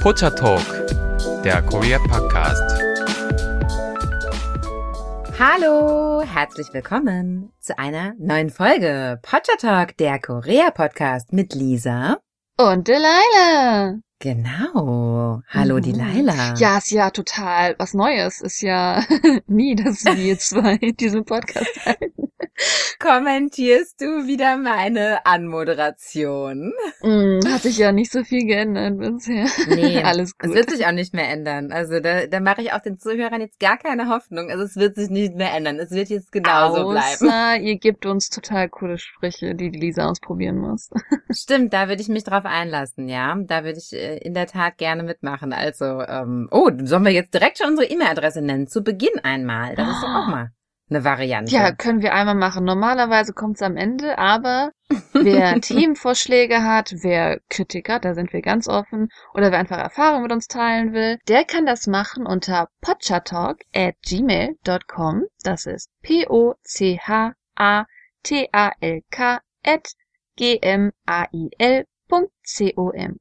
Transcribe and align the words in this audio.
Pocha 0.00 0.30
Talk, 0.30 0.62
der 1.44 1.62
Korea 1.62 1.98
Podcast. 1.98 2.62
Hallo, 5.38 6.22
herzlich 6.22 6.68
willkommen 6.72 7.52
zu 7.60 7.78
einer 7.78 8.14
neuen 8.18 8.50
Folge 8.50 9.18
Pocha 9.22 9.56
Talk, 9.58 9.96
der 9.96 10.18
Korea 10.20 10.70
Podcast 10.70 11.32
mit 11.32 11.54
Lisa 11.54 12.18
und 12.58 12.88
Delilah. 12.88 13.96
Genau. 14.18 15.40
Hallo, 15.48 15.76
Mhm. 15.76 15.82
Delilah. 15.82 16.54
Ja, 16.58 16.78
ist 16.78 16.90
ja 16.90 17.10
total 17.10 17.74
was 17.78 17.94
Neues. 17.94 18.40
Ist 18.42 18.60
ja 18.60 19.02
nie, 19.46 19.74
dass 19.76 20.04
wir 20.04 20.38
zwei 20.38 20.76
diesen 20.76 21.24
Podcast 21.24 21.86
halten. 21.86 22.29
Kommentierst 22.98 24.00
du 24.00 24.26
wieder 24.26 24.58
meine 24.58 25.24
Anmoderation? 25.24 26.72
Mm, 27.02 27.40
hat 27.46 27.62
sich 27.62 27.78
ja 27.78 27.92
nicht 27.92 28.12
so 28.12 28.24
viel 28.24 28.46
geändert 28.46 28.98
bisher. 28.98 29.46
Nee, 29.68 30.02
Alles 30.04 30.32
Es 30.38 30.38
gut. 30.38 30.54
wird 30.54 30.70
sich 30.70 30.86
auch 30.86 30.92
nicht 30.92 31.14
mehr 31.14 31.28
ändern. 31.30 31.72
Also 31.72 32.00
da, 32.00 32.26
da 32.26 32.40
mache 32.40 32.60
ich 32.60 32.72
auch 32.72 32.80
den 32.80 32.98
Zuhörern 32.98 33.40
jetzt 33.40 33.58
gar 33.58 33.78
keine 33.78 34.08
Hoffnung. 34.08 34.50
Also 34.50 34.64
es 34.64 34.76
wird 34.76 34.96
sich 34.96 35.08
nicht 35.08 35.34
mehr 35.34 35.54
ändern. 35.54 35.78
Es 35.78 35.90
wird 35.90 36.10
jetzt 36.10 36.30
genauso 36.30 36.90
bleiben. 36.90 37.00
Außer 37.30 37.56
ihr 37.60 37.78
gebt 37.78 38.04
uns 38.04 38.28
total 38.28 38.68
coole 38.68 38.98
Sprüche, 38.98 39.54
die 39.54 39.70
die 39.70 39.78
Lisa 39.80 40.06
ausprobieren 40.08 40.58
muss. 40.58 40.90
Stimmt, 41.30 41.72
da 41.72 41.88
würde 41.88 42.02
ich 42.02 42.08
mich 42.08 42.24
drauf 42.24 42.44
einlassen, 42.44 43.08
ja. 43.08 43.34
Da 43.46 43.64
würde 43.64 43.78
ich 43.78 43.92
äh, 43.94 44.18
in 44.18 44.34
der 44.34 44.46
Tat 44.46 44.76
gerne 44.76 45.02
mitmachen. 45.04 45.54
Also, 45.54 46.02
ähm, 46.02 46.48
oh, 46.50 46.70
sollen 46.82 47.04
wir 47.04 47.12
jetzt 47.12 47.32
direkt 47.32 47.58
schon 47.58 47.68
unsere 47.68 47.88
E-Mail-Adresse 47.88 48.42
nennen? 48.42 48.66
Zu 48.66 48.82
Beginn 48.82 49.18
einmal. 49.22 49.74
Das 49.74 49.88
ist 49.88 50.02
doch 50.02 50.14
auch 50.14 50.28
mal 50.28 50.50
eine 50.90 51.04
Variante. 51.04 51.52
Ja, 51.52 51.72
können 51.72 52.02
wir 52.02 52.12
einmal 52.14 52.34
machen. 52.34 52.64
Normalerweise 52.64 53.32
kommt's 53.32 53.62
am 53.62 53.76
Ende, 53.76 54.18
aber 54.18 54.72
wer 55.12 55.60
Themenvorschläge 55.60 56.64
hat, 56.64 56.92
wer 57.02 57.40
Kritik 57.48 57.88
hat, 57.88 58.04
da 58.04 58.14
sind 58.14 58.32
wir 58.32 58.42
ganz 58.42 58.68
offen, 58.68 59.08
oder 59.34 59.52
wer 59.52 59.58
einfach 59.58 59.78
Erfahrungen 59.78 60.24
mit 60.24 60.32
uns 60.32 60.48
teilen 60.48 60.92
will, 60.92 61.18
der 61.28 61.44
kann 61.44 61.64
das 61.66 61.86
machen 61.86 62.26
unter 62.26 62.68
potchatalk 62.80 63.60
at 63.74 63.94
gmail.com. 64.02 65.24
Das 65.44 65.66
ist 65.66 65.90
P-O-C-H-A-T-A-L-K 66.02 66.60
at 69.64 69.92
G-M-A-I-L.com. 70.36 71.90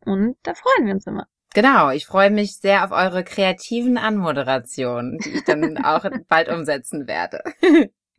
Und 0.06 0.38
da 0.42 0.54
freuen 0.56 0.86
wir 0.88 0.94
uns 0.94 1.06
immer. 1.06 1.28
Genau, 1.54 1.90
ich 1.90 2.06
freue 2.06 2.30
mich 2.30 2.58
sehr 2.58 2.86
auf 2.86 2.92
eure 2.92 3.24
kreativen 3.24 3.98
Anmoderationen, 3.98 5.18
die 5.18 5.30
ich 5.30 5.44
dann 5.46 5.78
auch 5.84 6.06
bald 6.28 6.50
umsetzen 6.50 7.08
werde. 7.08 7.44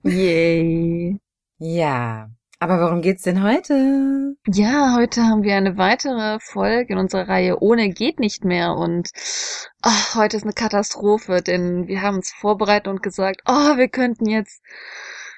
Yay. 0.03 1.19
ja, 1.59 2.31
aber 2.63 2.79
worum 2.79 3.01
geht's 3.01 3.23
denn 3.23 3.43
heute? 3.43 4.35
Ja, 4.47 4.95
heute 4.95 5.23
haben 5.23 5.43
wir 5.43 5.57
eine 5.57 5.79
weitere 5.79 6.39
Folge 6.41 6.93
in 6.93 6.99
unserer 6.99 7.27
Reihe 7.27 7.63
Ohne 7.63 7.89
geht 7.89 8.21
nicht 8.21 8.45
mehr 8.45 8.75
und 8.75 9.09
ach, 9.81 10.15
heute 10.15 10.37
ist 10.37 10.43
eine 10.43 10.53
Katastrophe, 10.53 11.41
denn 11.41 11.89
wir 11.89 12.03
haben 12.03 12.17
uns 12.17 12.33
vorbereitet 12.33 12.89
und 12.89 13.03
gesagt, 13.03 13.41
oh, 13.47 13.79
wir 13.79 13.89
könnten 13.89 14.29
jetzt 14.29 14.61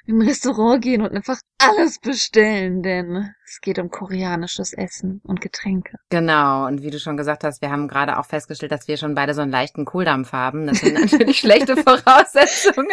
in 0.07 0.19
ein 0.19 0.29
Restaurant 0.29 0.83
gehen 0.83 1.03
und 1.03 1.13
einfach 1.13 1.39
alles 1.59 1.99
bestellen, 2.01 2.83
denn 2.83 3.35
es 3.47 3.61
geht 3.61 3.79
um 3.79 3.91
koreanisches 3.91 4.73
Essen 4.73 5.21
und 5.25 5.41
Getränke. 5.41 5.99
Genau, 6.09 6.67
und 6.67 6.83
wie 6.83 6.91
du 6.91 6.99
schon 6.99 7.17
gesagt 7.17 7.45
hast, 7.45 7.63
wir 7.63 7.71
haben 7.71 7.87
gerade 7.87 8.19
auch 8.19 8.27
festgestellt, 8.27 8.73
dass 8.73 8.89
wir 8.89 8.97
schon 8.97 9.15
beide 9.15 9.35
so 9.35 9.43
einen 9.43 9.53
leichten 9.53 9.85
Kohldampf 9.85 10.33
haben. 10.33 10.67
Das 10.67 10.79
sind 10.79 10.95
natürlich 10.95 11.39
schlechte 11.41 11.77
Voraussetzungen. 11.77 12.89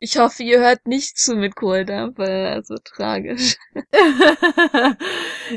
Ich 0.00 0.18
hoffe, 0.18 0.42
ihr 0.42 0.60
hört 0.60 0.86
nicht 0.86 1.18
zu 1.18 1.36
mit 1.36 1.54
Kohldampf, 1.54 2.18
weil 2.18 2.56
das 2.56 2.70
wird 2.70 2.84
tragisch. 2.86 3.56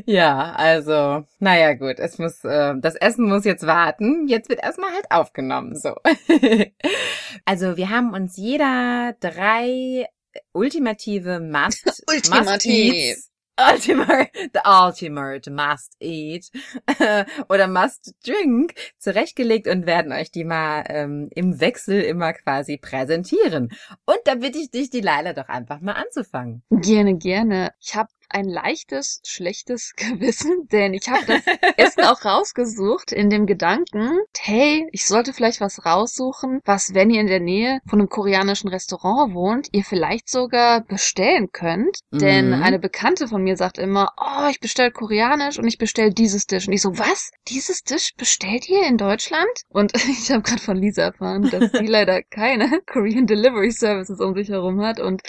ja, 0.06 0.54
also, 0.54 1.24
naja 1.40 1.74
gut, 1.74 1.98
es 1.98 2.20
muss, 2.20 2.44
äh, 2.44 2.76
das 2.80 2.96
Essen 2.96 3.28
muss 3.28 3.46
jetzt 3.46 3.66
warten. 3.66 4.28
Jetzt 4.28 4.50
wird 4.50 4.62
erstmal 4.62 4.92
halt 4.92 5.10
aufgenommen, 5.10 5.76
so. 5.80 5.96
also 7.46 7.78
wir 7.78 7.90
haben 7.90 8.14
uns 8.14 8.38
jeder 8.38 9.16
drei 9.20 10.08
ultimative 10.54 11.40
Must, 11.40 12.04
Ultimativ. 12.08 13.16
Must 13.16 13.34
Ultimate, 13.56 14.32
the 14.52 14.62
ultimate 14.66 15.48
must 15.52 15.96
eat 16.00 16.50
oder 17.50 17.68
must 17.68 18.16
drink 18.26 18.74
zurechtgelegt 18.98 19.68
und 19.68 19.86
werden 19.86 20.12
euch 20.12 20.32
die 20.32 20.44
mal 20.44 20.84
ähm, 20.88 21.30
im 21.36 21.60
Wechsel 21.60 22.02
immer 22.02 22.34
quasi 22.34 22.78
präsentieren. 22.78 23.70
Und 24.06 24.18
da 24.26 24.36
bitte 24.36 24.58
ich 24.58 24.72
dich, 24.72 24.90
die 24.90 25.02
Leila, 25.02 25.34
doch 25.34 25.50
einfach 25.50 25.82
mal 25.82 25.94
anzufangen. 25.94 26.64
Gerne, 26.72 27.16
gerne. 27.18 27.74
Ich 27.80 27.96
habe 27.96 28.10
ein 28.34 28.46
leichtes, 28.46 29.22
schlechtes 29.26 29.94
Gewissen, 29.98 30.68
denn 30.72 30.94
ich 30.94 31.10
habe 31.10 31.26
das 31.26 31.42
Essen 31.78 32.04
auch 32.04 32.24
rausgesucht 32.26 33.12
in 33.12 33.30
dem 33.30 33.46
Gedanken, 33.46 34.20
hey, 34.38 34.88
ich 34.92 35.06
sollte 35.06 35.34
vielleicht 35.34 35.62
was 35.62 35.86
raussuchen, 35.86 36.62
was, 36.66 36.94
wenn 36.94 37.10
ihr 37.10 37.22
in 37.22 37.28
der 37.28 37.40
Nähe 37.40 37.80
von 37.88 38.00
einem 38.00 38.10
koreanischen 38.10 38.70
Restaurant 38.70 39.34
wohnt, 39.34 39.68
ihr 39.72 39.84
vielleicht 39.84 40.30
sogar 40.30 40.82
bestellen 40.82 41.52
könnt. 41.52 42.00
Denn 42.12 42.50
Mhm. 42.50 42.64
eine 42.64 42.80
Bekannte 42.80 43.28
von 43.28 43.44
mir 43.44 43.58
sagt 43.58 43.78
immer, 43.78 44.12
oh, 44.18 44.48
ich 44.50 44.60
bestell 44.60 44.92
koreanisch 44.92 45.58
und 45.60 45.68
ich 45.68 45.78
bestell 45.78 46.12
dieses 46.14 46.46
Dish. 46.48 46.68
Und 46.68 46.74
ich 46.74 46.82
so, 46.82 46.98
was? 46.98 47.32
Dieses 47.48 47.84
Dish 47.84 48.14
bestellt 48.16 48.68
ihr 48.70 48.86
in 48.88 48.98
Deutschland? 48.98 49.48
Und 49.70 49.94
ich 50.10 50.32
habe 50.32 50.42
gerade 50.42 50.62
von 50.62 50.78
Lisa 50.78 51.04
erfahren, 51.04 51.50
dass 51.50 51.72
sie 51.72 51.86
leider 51.88 52.22
keine 52.24 52.82
Korean 52.86 53.28
Delivery 53.28 53.72
Services 53.72 54.20
um 54.20 54.34
sich 54.34 54.50
herum 54.50 54.82
hat 54.82 55.00
und 55.00 55.22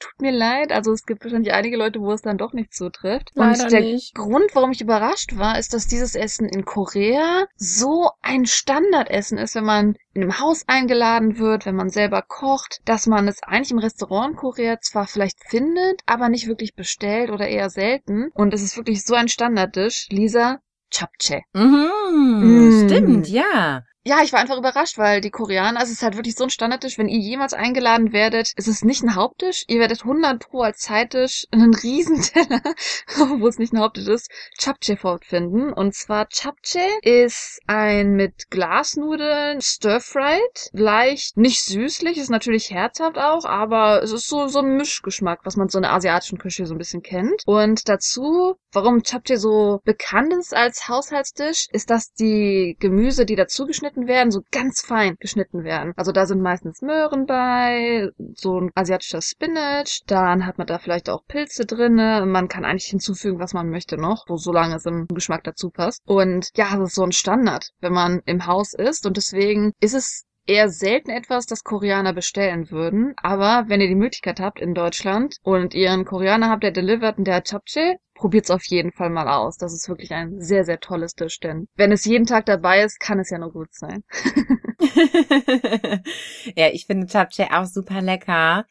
Tut 0.00 0.20
mir 0.20 0.30
leid, 0.30 0.70
also 0.70 0.92
es 0.92 1.06
gibt 1.06 1.24
wahrscheinlich 1.24 1.52
einige 1.52 1.76
Leute, 1.76 2.00
wo 2.00 2.12
es 2.12 2.22
dann 2.22 2.38
doch 2.38 2.52
nicht 2.52 2.72
zutrifft. 2.72 3.32
Leider 3.34 3.64
und 3.64 3.72
der 3.72 3.80
nicht. 3.80 4.14
Grund, 4.14 4.54
warum 4.54 4.70
ich 4.70 4.80
überrascht 4.80 5.36
war, 5.38 5.58
ist, 5.58 5.74
dass 5.74 5.88
dieses 5.88 6.14
Essen 6.14 6.48
in 6.48 6.64
Korea 6.64 7.46
so 7.56 8.10
ein 8.22 8.46
Standardessen 8.46 9.38
ist, 9.38 9.56
wenn 9.56 9.64
man 9.64 9.96
in 10.14 10.22
einem 10.22 10.38
Haus 10.38 10.64
eingeladen 10.68 11.38
wird, 11.38 11.66
wenn 11.66 11.74
man 11.74 11.90
selber 11.90 12.22
kocht, 12.22 12.80
dass 12.84 13.06
man 13.08 13.26
es 13.26 13.42
eigentlich 13.42 13.72
im 13.72 13.78
Restaurant 13.78 14.36
Korea 14.36 14.78
zwar 14.80 15.06
vielleicht 15.08 15.38
findet, 15.48 16.00
aber 16.06 16.28
nicht 16.28 16.46
wirklich 16.46 16.74
bestellt 16.74 17.30
oder 17.30 17.48
eher 17.48 17.70
selten. 17.70 18.30
Und 18.34 18.54
es 18.54 18.62
ist 18.62 18.76
wirklich 18.76 19.04
so 19.04 19.14
ein 19.14 19.28
Standarddish. 19.28 20.08
Lisa, 20.10 20.60
Chapche. 20.90 21.42
Mhm, 21.54 21.88
Mm. 22.40 22.88
Stimmt, 22.88 23.28
ja. 23.28 23.82
Ja, 24.08 24.22
ich 24.24 24.32
war 24.32 24.40
einfach 24.40 24.56
überrascht, 24.56 24.96
weil 24.96 25.20
die 25.20 25.28
Koreaner, 25.30 25.82
es 25.82 25.90
ist 25.90 26.02
halt 26.02 26.16
wirklich 26.16 26.34
so 26.34 26.44
ein 26.44 26.48
Standardtisch, 26.48 26.96
wenn 26.96 27.10
ihr 27.10 27.18
jemals 27.18 27.52
eingeladen 27.52 28.14
werdet, 28.14 28.54
ist 28.56 28.66
es 28.66 28.82
nicht 28.82 29.02
ein 29.02 29.14
Haupttisch, 29.14 29.66
ihr 29.68 29.80
werdet 29.80 30.00
100 30.00 30.48
pro 30.48 30.62
als 30.62 30.78
Zeittisch 30.78 31.46
einen 31.50 31.74
Riesenteller, 31.74 32.62
wo 33.38 33.46
es 33.46 33.58
nicht 33.58 33.74
ein 33.74 33.80
Haupttisch 33.80 34.06
ist, 34.06 34.30
Chapche 34.58 34.96
fortfinden. 34.96 35.74
Und 35.74 35.94
zwar 35.94 36.26
Chapche 36.30 36.80
ist 37.02 37.60
ein 37.66 38.12
mit 38.12 38.48
Glasnudeln 38.48 39.60
stir-fried, 39.60 40.70
leicht, 40.72 41.36
nicht 41.36 41.62
süßlich, 41.64 42.16
ist 42.16 42.30
natürlich 42.30 42.70
herzhaft 42.70 43.18
auch, 43.18 43.44
aber 43.44 44.02
es 44.02 44.12
ist 44.12 44.26
so, 44.26 44.48
so 44.48 44.60
ein 44.60 44.78
Mischgeschmack, 44.78 45.40
was 45.44 45.56
man 45.56 45.68
so 45.68 45.76
in 45.76 45.82
der 45.82 45.92
asiatischen 45.92 46.38
Küche 46.38 46.64
so 46.64 46.74
ein 46.74 46.78
bisschen 46.78 47.02
kennt. 47.02 47.42
Und 47.44 47.90
dazu, 47.90 48.56
warum 48.72 49.02
Chapche 49.02 49.36
so 49.36 49.82
bekannt 49.84 50.32
ist 50.32 50.56
als 50.56 50.88
Haushaltstisch, 50.88 51.66
ist, 51.72 51.90
dass 51.90 52.14
die 52.14 52.74
Gemüse, 52.80 53.26
die 53.26 53.36
dazu 53.36 53.66
geschnitten 53.66 53.97
werden, 54.06 54.30
so 54.30 54.42
ganz 54.50 54.80
fein 54.80 55.16
geschnitten 55.18 55.64
werden. 55.64 55.92
Also 55.96 56.12
da 56.12 56.26
sind 56.26 56.40
meistens 56.40 56.82
Möhren 56.82 57.26
bei, 57.26 58.08
so 58.34 58.60
ein 58.60 58.70
asiatischer 58.74 59.22
Spinach, 59.22 60.00
dann 60.06 60.46
hat 60.46 60.58
man 60.58 60.66
da 60.66 60.78
vielleicht 60.78 61.10
auch 61.10 61.24
Pilze 61.26 61.66
drinne. 61.66 62.24
Man 62.26 62.48
kann 62.48 62.64
eigentlich 62.64 62.86
hinzufügen, 62.86 63.38
was 63.38 63.54
man 63.54 63.70
möchte 63.70 63.96
noch, 63.96 64.24
so 64.26 64.36
solange 64.36 64.76
es 64.76 64.86
im 64.86 65.06
Geschmack 65.08 65.44
dazu 65.44 65.70
passt. 65.70 66.02
Und 66.06 66.50
ja, 66.56 66.76
das 66.76 66.90
ist 66.90 66.94
so 66.94 67.02
ein 67.02 67.12
Standard, 67.12 67.70
wenn 67.80 67.92
man 67.92 68.22
im 68.26 68.46
Haus 68.46 68.74
ist 68.74 69.06
und 69.06 69.16
deswegen 69.16 69.72
ist 69.80 69.94
es 69.94 70.28
eher 70.48 70.70
selten 70.70 71.10
etwas, 71.10 71.46
das 71.46 71.62
Koreaner 71.62 72.12
bestellen 72.12 72.70
würden. 72.70 73.14
Aber 73.22 73.64
wenn 73.68 73.80
ihr 73.80 73.88
die 73.88 73.94
Möglichkeit 73.94 74.40
habt 74.40 74.60
in 74.60 74.74
Deutschland 74.74 75.36
und 75.42 75.74
ihr 75.74 75.92
einen 75.92 76.06
Koreaner 76.06 76.48
habt, 76.48 76.62
der 76.62 76.70
delivert 76.70 77.18
und 77.18 77.26
der 77.26 77.36
hat 77.36 77.52
Japchae, 77.52 77.96
probiert's 78.18 78.50
auf 78.50 78.64
jeden 78.66 78.92
Fall 78.92 79.10
mal 79.10 79.28
aus. 79.28 79.56
Das 79.56 79.72
ist 79.72 79.88
wirklich 79.88 80.12
ein 80.12 80.40
sehr, 80.40 80.64
sehr 80.64 80.80
tolles 80.80 81.14
Dish, 81.14 81.40
denn 81.40 81.68
wenn 81.76 81.92
es 81.92 82.04
jeden 82.04 82.26
Tag 82.26 82.46
dabei 82.46 82.82
ist, 82.82 83.00
kann 83.00 83.18
es 83.18 83.30
ja 83.30 83.38
nur 83.38 83.52
gut 83.52 83.72
sein. 83.72 84.04
ja, 86.56 86.68
ich 86.72 86.86
finde 86.86 87.06
Japchae 87.06 87.48
auch 87.52 87.66
super 87.66 88.02
lecker. 88.02 88.66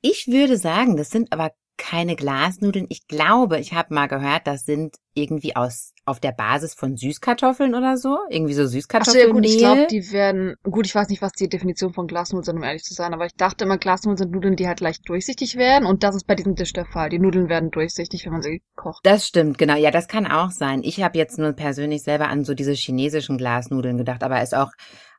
Ich 0.00 0.28
würde 0.28 0.56
sagen, 0.56 0.96
das 0.96 1.10
sind 1.10 1.32
aber 1.32 1.52
keine 1.76 2.16
Glasnudeln. 2.16 2.86
Ich 2.88 3.06
glaube, 3.08 3.58
ich 3.58 3.72
habe 3.72 3.94
mal 3.94 4.06
gehört, 4.06 4.46
das 4.46 4.64
sind 4.64 4.96
irgendwie 5.14 5.56
aus 5.56 5.93
auf 6.06 6.20
der 6.20 6.32
Basis 6.32 6.74
von 6.74 6.96
Süßkartoffeln 6.96 7.74
oder 7.74 7.96
so, 7.96 8.18
irgendwie 8.28 8.52
so 8.52 8.64
Ach 8.64 9.04
so, 9.04 9.18
ja 9.18 9.28
gut, 9.28 9.46
ich 9.46 9.58
glaube, 9.58 9.86
die 9.90 10.12
werden, 10.12 10.54
gut, 10.62 10.86
ich 10.86 10.94
weiß 10.94 11.08
nicht, 11.08 11.22
was 11.22 11.32
die 11.32 11.48
Definition 11.48 11.92
von 11.92 12.06
Glasnudeln 12.06 12.44
sind, 12.44 12.56
um 12.56 12.62
ehrlich 12.62 12.82
zu 12.82 12.92
sein, 12.92 13.14
aber 13.14 13.26
ich 13.26 13.34
dachte 13.34 13.64
immer, 13.64 13.78
Glasnudeln 13.78 14.18
sind 14.18 14.32
Nudeln, 14.32 14.56
die 14.56 14.66
halt 14.66 14.80
leicht 14.80 15.08
durchsichtig 15.08 15.56
werden 15.56 15.86
und 15.86 16.02
das 16.02 16.14
ist 16.14 16.26
bei 16.26 16.34
diesem 16.34 16.54
Dish 16.54 16.72
der 16.72 16.84
Fall. 16.84 17.08
Die 17.08 17.18
Nudeln 17.18 17.48
werden 17.48 17.70
durchsichtig, 17.70 18.26
wenn 18.26 18.32
man 18.32 18.42
sie 18.42 18.62
kocht. 18.76 19.00
Das 19.04 19.26
stimmt, 19.26 19.58
genau. 19.58 19.76
Ja, 19.76 19.90
das 19.90 20.08
kann 20.08 20.26
auch 20.26 20.50
sein. 20.50 20.82
Ich 20.82 21.02
habe 21.02 21.18
jetzt 21.18 21.38
nur 21.38 21.52
persönlich 21.52 22.02
selber 22.02 22.28
an 22.28 22.44
so 22.44 22.54
diese 22.54 22.72
chinesischen 22.72 23.38
Glasnudeln 23.38 23.96
gedacht, 23.96 24.22
aber 24.22 24.42
ist 24.42 24.54
auch 24.54 24.72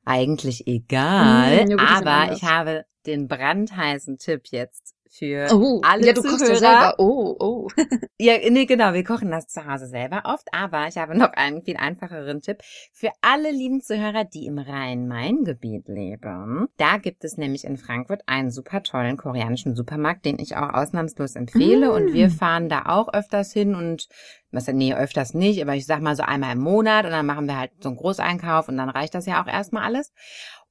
eigentlich 0.05 0.67
egal. 0.67 1.65
Mm, 1.65 1.71
ja 1.71 1.75
gut, 1.77 2.05
aber 2.05 2.33
ich 2.33 2.43
habe 2.43 2.85
den 3.05 3.27
brandheißen 3.27 4.17
Tipp 4.17 4.43
jetzt 4.51 4.94
für 5.17 5.47
Oh, 5.53 5.81
alle 5.83 6.07
ja, 6.07 6.13
du 6.13 6.21
kochst 6.21 6.41
ja 6.41 6.55
Zuhörer. 6.55 6.59
selber. 6.59 6.95
Oh, 6.97 7.35
oh. 7.39 7.67
Ja, 8.19 8.33
nee, 8.49 8.65
genau, 8.65 8.93
wir 8.93 9.03
kochen 9.03 9.29
das 9.29 9.47
zu 9.47 9.65
Hause 9.65 9.87
selber 9.87 10.23
oft, 10.25 10.47
aber 10.53 10.87
ich 10.87 10.97
habe 10.97 11.17
noch 11.17 11.33
einen 11.33 11.63
viel 11.63 11.75
einfacheren 11.77 12.41
Tipp 12.41 12.57
für 12.93 13.09
alle 13.21 13.51
lieben 13.51 13.81
Zuhörer, 13.81 14.23
die 14.23 14.45
im 14.45 14.57
Rhein-Main-Gebiet 14.57 15.87
leben. 15.87 16.67
Da 16.77 16.97
gibt 16.97 17.23
es 17.23 17.37
nämlich 17.37 17.65
in 17.65 17.77
Frankfurt 17.77 18.21
einen 18.25 18.51
super 18.51 18.83
tollen 18.83 19.17
koreanischen 19.17 19.75
Supermarkt, 19.75 20.25
den 20.25 20.39
ich 20.39 20.55
auch 20.55 20.73
ausnahmslos 20.73 21.35
empfehle 21.35 21.89
Mm. 21.89 21.93
und 21.93 22.13
wir 22.13 22.29
fahren 22.29 22.69
da 22.69 22.83
auch 22.87 23.13
öfters 23.13 23.51
hin 23.51 23.75
und 23.75 24.07
was, 24.51 24.67
nee, 24.67 24.93
öfters 24.95 25.33
nicht, 25.33 25.61
aber 25.61 25.75
ich 25.75 25.85
sag 25.85 26.01
mal 26.01 26.15
so 26.15 26.23
einmal 26.23 26.53
im 26.53 26.61
Monat 26.61 27.03
und 27.05 27.11
dann 27.11 27.25
machen 27.25 27.47
wir 27.47 27.57
halt 27.59 27.71
so 27.81 27.89
einen 27.89 27.97
Großeinkauf 27.97 28.69
und 28.69 28.77
dann 28.77 28.89
reicht 28.89 29.13
das 29.13 29.25
ja 29.25 29.43
auch 29.43 29.47
erstmal 29.47 29.83
alles. 29.83 30.13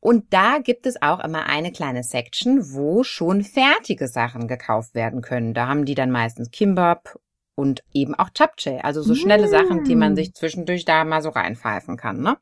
Und 0.05 0.35
da 0.35 0.59
gibt 0.59 0.85
es 0.85 1.01
auch 1.01 1.25
immer 1.25 1.47
eine 1.47 1.73
kleine 1.73 2.03
Section, 2.03 2.75
wo 2.75 3.05
schon 3.05 3.43
fertige 3.43 4.07
Sachen 4.07 4.49
gekauft 4.49 4.95
werden 4.95 5.23
können. 5.23 5.55
Da 5.55 5.67
haben 5.67 5.87
die 5.87 5.95
dann 5.95 6.11
meistens 6.11 6.51
Kimbap 6.51 7.19
und 7.55 7.83
eben 7.95 8.15
auch 8.15 8.29
Japchae, 8.37 8.85
also 8.85 9.01
so 9.01 9.15
schnelle 9.15 9.47
Mm. 9.47 9.51
Sachen, 9.51 9.85
die 9.85 9.97
man 9.97 10.15
sich 10.15 10.35
zwischendurch 10.35 10.85
da 10.85 11.05
mal 11.07 11.23
so 11.23 11.31
reinpfeifen 11.31 11.97
kann, 11.97 12.21
ne? 12.21 12.37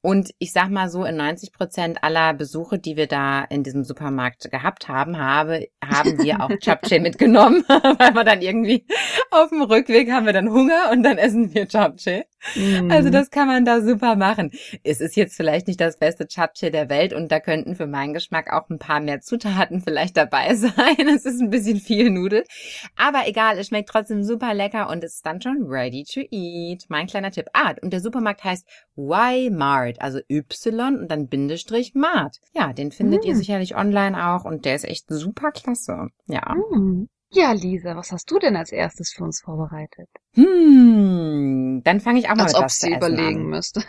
Und 0.00 0.30
ich 0.38 0.52
sag 0.54 0.70
mal 0.70 0.88
so, 0.88 1.04
in 1.04 1.16
90 1.16 1.52
Prozent 1.52 2.02
aller 2.02 2.32
Besuche, 2.32 2.78
die 2.78 2.96
wir 2.96 3.06
da 3.06 3.44
in 3.44 3.62
diesem 3.62 3.84
Supermarkt 3.84 4.50
gehabt 4.50 4.88
haben, 4.88 5.18
habe, 5.18 5.68
haben 5.84 6.18
wir 6.18 6.40
auch 6.40 6.50
Japchae 6.62 6.98
mitgenommen, 6.98 7.62
weil 7.68 8.14
wir 8.14 8.24
dann 8.24 8.40
irgendwie 8.40 8.86
auf 9.30 9.50
dem 9.50 9.60
Rückweg 9.60 10.10
haben 10.10 10.24
wir 10.24 10.32
dann 10.32 10.50
Hunger 10.50 10.90
und 10.90 11.02
dann 11.02 11.18
essen 11.18 11.52
wir 11.52 11.66
Japchae. 11.66 12.24
Also 12.90 13.08
Mhm. 13.08 13.12
das 13.12 13.30
kann 13.30 13.46
man 13.48 13.64
da 13.64 13.80
super 13.80 14.16
machen. 14.16 14.50
Es 14.82 15.00
ist 15.00 15.16
jetzt 15.16 15.36
vielleicht 15.36 15.66
nicht 15.68 15.80
das 15.80 15.96
beste 15.98 16.26
Japchae 16.28 16.70
der 16.70 16.88
Welt 16.88 17.12
und 17.12 17.30
da 17.30 17.40
könnten 17.40 17.74
für 17.76 17.86
meinen 17.86 18.12
Geschmack 18.14 18.52
auch 18.52 18.68
ein 18.70 18.78
paar 18.78 19.00
mehr 19.00 19.20
Zutaten 19.20 19.80
vielleicht 19.84 20.16
dabei 20.16 20.54
sein. 20.54 21.08
Es 21.14 21.24
ist 21.24 21.40
ein 21.40 21.50
bisschen 21.50 21.78
viel 21.80 22.10
Nudel. 22.10 22.44
Aber 22.96 23.26
egal, 23.26 23.58
es 23.58 23.68
schmeckt 23.68 23.88
trotzdem 23.90 24.24
super 24.24 24.54
lecker 24.54 24.88
und 24.90 25.02
es 25.04 25.14
ist 25.16 25.26
dann 25.26 25.40
schon 25.40 25.64
ready 25.66 26.04
to 26.04 26.20
eat. 26.30 26.84
Mein 26.88 27.06
kleiner 27.06 27.30
Tipp. 27.30 27.46
Ah, 27.52 27.74
und 27.82 27.92
der 27.92 28.00
Supermarkt 28.00 28.44
heißt 28.44 28.66
Y-Mart, 28.96 30.00
also 30.00 30.20
Y 30.28 30.98
und 30.98 31.08
dann 31.10 31.28
Bindestrich 31.28 31.94
Mart. 31.94 32.38
Ja, 32.54 32.72
den 32.72 32.90
findet 32.92 33.24
ihr 33.24 33.34
Mm. 33.34 33.38
sicherlich 33.38 33.76
online 33.76 34.26
auch 34.26 34.44
und 34.44 34.64
der 34.64 34.74
ist 34.76 34.84
echt 34.84 35.04
super 35.08 35.52
klasse. 35.52 36.08
Ja. 36.26 36.54
Hm. 36.72 37.08
Ja, 37.34 37.52
Lisa, 37.52 37.96
was 37.96 38.12
hast 38.12 38.30
du 38.30 38.38
denn 38.38 38.56
als 38.56 38.72
erstes 38.72 39.12
für 39.12 39.24
uns 39.24 39.40
vorbereitet? 39.40 40.08
Hm, 40.34 41.80
dann 41.82 42.00
fange 42.00 42.18
ich 42.18 42.28
auch 42.28 42.34
mal 42.34 42.42
Als 42.42 42.52
mit 42.52 42.58
ob 42.58 42.64
was 42.66 42.78
zu 42.78 42.86
sie 42.86 42.94
überlegen 42.94 43.40
an. 43.40 43.46
müsste. 43.46 43.82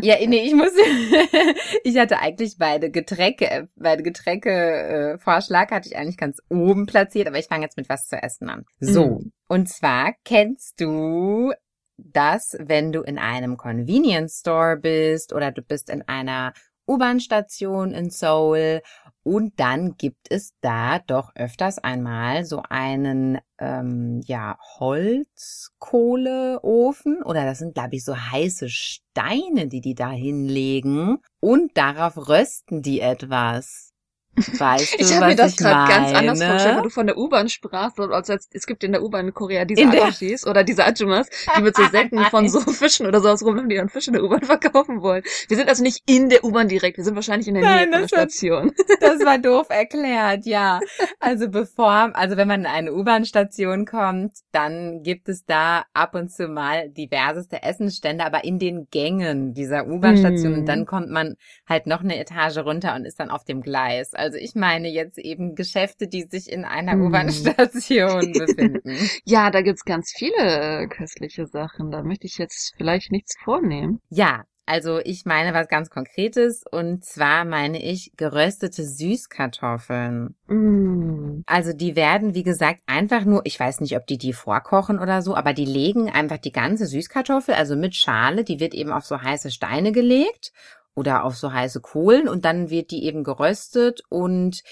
Ja, 0.00 0.16
nee, 0.26 0.44
ich 0.46 0.54
muss, 0.54 0.70
ich 1.84 1.98
hatte 1.98 2.20
eigentlich 2.20 2.56
beide 2.58 2.90
Getränke, 2.90 3.68
beide 3.74 4.02
Getränke, 4.02 4.50
äh, 4.50 5.18
Vorschlag 5.18 5.70
hatte 5.72 5.88
ich 5.88 5.96
eigentlich 5.96 6.16
ganz 6.16 6.38
oben 6.48 6.86
platziert, 6.86 7.26
aber 7.26 7.38
ich 7.38 7.46
fange 7.46 7.64
jetzt 7.64 7.76
mit 7.76 7.88
was 7.88 8.06
zu 8.06 8.16
essen 8.22 8.48
an. 8.48 8.64
So. 8.78 9.06
Mm. 9.06 9.32
Und 9.48 9.68
zwar 9.68 10.14
kennst 10.24 10.80
du 10.80 11.52
das, 11.96 12.56
wenn 12.60 12.92
du 12.92 13.02
in 13.02 13.18
einem 13.18 13.56
Convenience 13.56 14.40
Store 14.40 14.76
bist 14.76 15.32
oder 15.32 15.50
du 15.52 15.62
bist 15.62 15.90
in 15.90 16.02
einer 16.02 16.52
U-Bahn-Station 16.86 17.92
in 17.92 18.10
Seoul. 18.10 18.82
Und 19.22 19.58
dann 19.58 19.96
gibt 19.96 20.30
es 20.30 20.52
da 20.60 20.98
doch 20.98 21.34
öfters 21.34 21.78
einmal 21.78 22.44
so 22.44 22.60
einen 22.68 23.38
ähm, 23.58 24.20
ja 24.26 24.58
Holzkohleofen. 24.78 27.22
Oder 27.22 27.46
das 27.46 27.60
sind 27.60 27.72
glaube 27.74 27.96
ich 27.96 28.04
so 28.04 28.14
heiße 28.14 28.68
Steine, 28.68 29.68
die 29.68 29.80
die 29.80 29.94
da 29.94 30.10
hinlegen. 30.10 31.16
Und 31.40 31.74
darauf 31.76 32.28
rösten 32.28 32.82
die 32.82 33.00
etwas. 33.00 33.93
Weißt 34.36 34.94
du, 34.94 35.04
Ich 35.04 35.14
habe 35.14 35.26
mir 35.26 35.36
das 35.36 35.56
gerade 35.56 35.90
ganz 35.92 36.12
anders 36.12 36.42
vorgestellt, 36.42 36.76
weil 36.76 36.82
du 36.82 36.90
von 36.90 37.06
der 37.06 37.16
U-Bahn 37.18 37.48
sprachst, 37.48 37.98
und 38.00 38.12
als 38.12 38.28
als- 38.30 38.48
es 38.52 38.66
gibt 38.66 38.82
in 38.84 38.92
der 38.92 39.02
U-Bahn 39.02 39.28
in 39.28 39.34
Korea 39.34 39.64
diese 39.64 39.82
In 39.82 39.90
Adoshis 39.90 40.46
oder 40.46 40.64
diese 40.64 40.84
Ajumas, 40.84 41.28
die 41.56 41.62
mit 41.62 41.76
so 41.76 41.82
Säcken 41.90 42.18
von 42.26 42.48
so 42.48 42.60
Fischen 42.60 43.06
oder 43.06 43.20
sowas 43.20 43.42
rumlaufen, 43.44 43.68
die 43.68 43.76
dann 43.76 43.88
Fische 43.88 44.10
in 44.10 44.14
der 44.14 44.24
U-Bahn 44.24 44.42
verkaufen 44.44 45.00
wollen. 45.02 45.22
Wir 45.48 45.56
sind 45.56 45.68
also 45.68 45.82
nicht 45.82 46.02
in 46.06 46.28
der 46.28 46.44
U-Bahn 46.44 46.68
direkt, 46.68 46.96
wir 46.96 47.04
sind 47.04 47.14
wahrscheinlich 47.14 47.48
in 47.48 47.54
der 47.54 47.62
Nein, 47.62 47.76
Nähe 47.76 47.82
von 47.84 47.92
der 47.92 48.00
das 48.02 48.12
hat- 48.12 48.32
Station. 48.32 48.72
Das 49.00 49.24
war 49.24 49.38
doof 49.38 49.66
erklärt, 49.70 50.46
ja. 50.46 50.80
Also 51.20 51.48
bevor, 51.48 52.10
also 52.14 52.36
wenn 52.36 52.48
man 52.48 52.60
in 52.60 52.66
eine 52.66 52.92
U-Bahn-Station 52.94 53.84
kommt, 53.86 54.32
dann 54.52 55.02
gibt 55.02 55.28
es 55.28 55.44
da 55.44 55.84
ab 55.92 56.14
und 56.14 56.30
zu 56.32 56.48
mal 56.48 56.88
diverseste 56.90 57.62
Essensstände, 57.62 58.24
aber 58.24 58.44
in 58.44 58.58
den 58.58 58.88
Gängen 58.90 59.52
dieser 59.54 59.86
U-Bahn-Station 59.86 60.52
Hm. 60.54 60.58
und 60.60 60.66
dann 60.66 60.86
kommt 60.86 61.10
man 61.10 61.34
halt 61.68 61.86
noch 61.86 62.00
eine 62.02 62.18
Etage 62.18 62.58
runter 62.58 62.94
und 62.94 63.04
ist 63.04 63.20
dann 63.20 63.30
auf 63.30 63.44
dem 63.44 63.60
Gleis. 63.62 64.14
Also 64.24 64.38
ich 64.38 64.54
meine 64.54 64.88
jetzt 64.88 65.18
eben 65.18 65.54
Geschäfte, 65.54 66.08
die 66.08 66.22
sich 66.22 66.50
in 66.50 66.64
einer 66.64 66.92
Hm. 66.92 67.02
U-Bahn-Station 67.02 68.32
befinden. 68.32 68.96
Ja, 69.26 69.50
da 69.50 69.60
gibt's 69.60 69.84
ganz 69.84 70.14
viele 70.16 70.84
äh, 70.84 70.86
köstliche 70.86 71.46
Sachen. 71.46 71.90
Da 71.90 72.02
möchte 72.02 72.26
ich 72.26 72.38
jetzt 72.38 72.72
vielleicht 72.78 73.12
nichts 73.12 73.34
vornehmen. 73.44 74.00
Ja, 74.08 74.44
also 74.64 74.98
ich 74.98 75.26
meine 75.26 75.52
was 75.52 75.68
ganz 75.68 75.90
Konkretes 75.90 76.64
und 76.70 77.04
zwar 77.04 77.44
meine 77.44 77.82
ich 77.82 78.12
geröstete 78.16 78.82
Süßkartoffeln. 78.82 80.36
Mm. 80.46 81.42
Also 81.44 81.74
die 81.74 81.96
werden, 81.96 82.34
wie 82.34 82.44
gesagt, 82.44 82.80
einfach 82.86 83.26
nur, 83.26 83.42
ich 83.44 83.60
weiß 83.60 83.82
nicht, 83.82 83.94
ob 83.94 84.06
die 84.06 84.16
die 84.16 84.32
vorkochen 84.32 84.98
oder 84.98 85.20
so, 85.20 85.36
aber 85.36 85.52
die 85.52 85.66
legen 85.66 86.08
einfach 86.08 86.38
die 86.38 86.52
ganze 86.52 86.86
Süßkartoffel, 86.86 87.54
also 87.54 87.76
mit 87.76 87.94
Schale, 87.94 88.42
die 88.42 88.58
wird 88.58 88.72
eben 88.72 88.90
auf 88.90 89.04
so 89.04 89.20
heiße 89.20 89.50
Steine 89.50 89.92
gelegt 89.92 90.54
oder 90.94 91.24
auf 91.24 91.36
so 91.36 91.52
heiße 91.52 91.80
Kohlen 91.80 92.28
und 92.28 92.44
dann 92.44 92.70
wird 92.70 92.90
die 92.90 93.04
eben 93.04 93.24
geröstet 93.24 94.02
und 94.08 94.62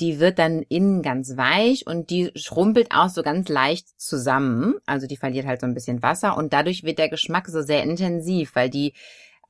die 0.00 0.20
wird 0.20 0.38
dann 0.38 0.62
innen 0.62 1.02
ganz 1.02 1.36
weich 1.36 1.86
und 1.86 2.10
die 2.10 2.30
schrumpelt 2.34 2.88
auch 2.92 3.08
so 3.08 3.22
ganz 3.22 3.48
leicht 3.48 4.00
zusammen. 4.00 4.74
Also 4.86 5.06
die 5.06 5.16
verliert 5.16 5.46
halt 5.46 5.60
so 5.60 5.66
ein 5.66 5.74
bisschen 5.74 6.02
Wasser 6.02 6.36
und 6.36 6.52
dadurch 6.52 6.84
wird 6.84 6.98
der 6.98 7.08
Geschmack 7.08 7.48
so 7.48 7.62
sehr 7.62 7.82
intensiv, 7.82 8.54
weil 8.54 8.70
die 8.70 8.94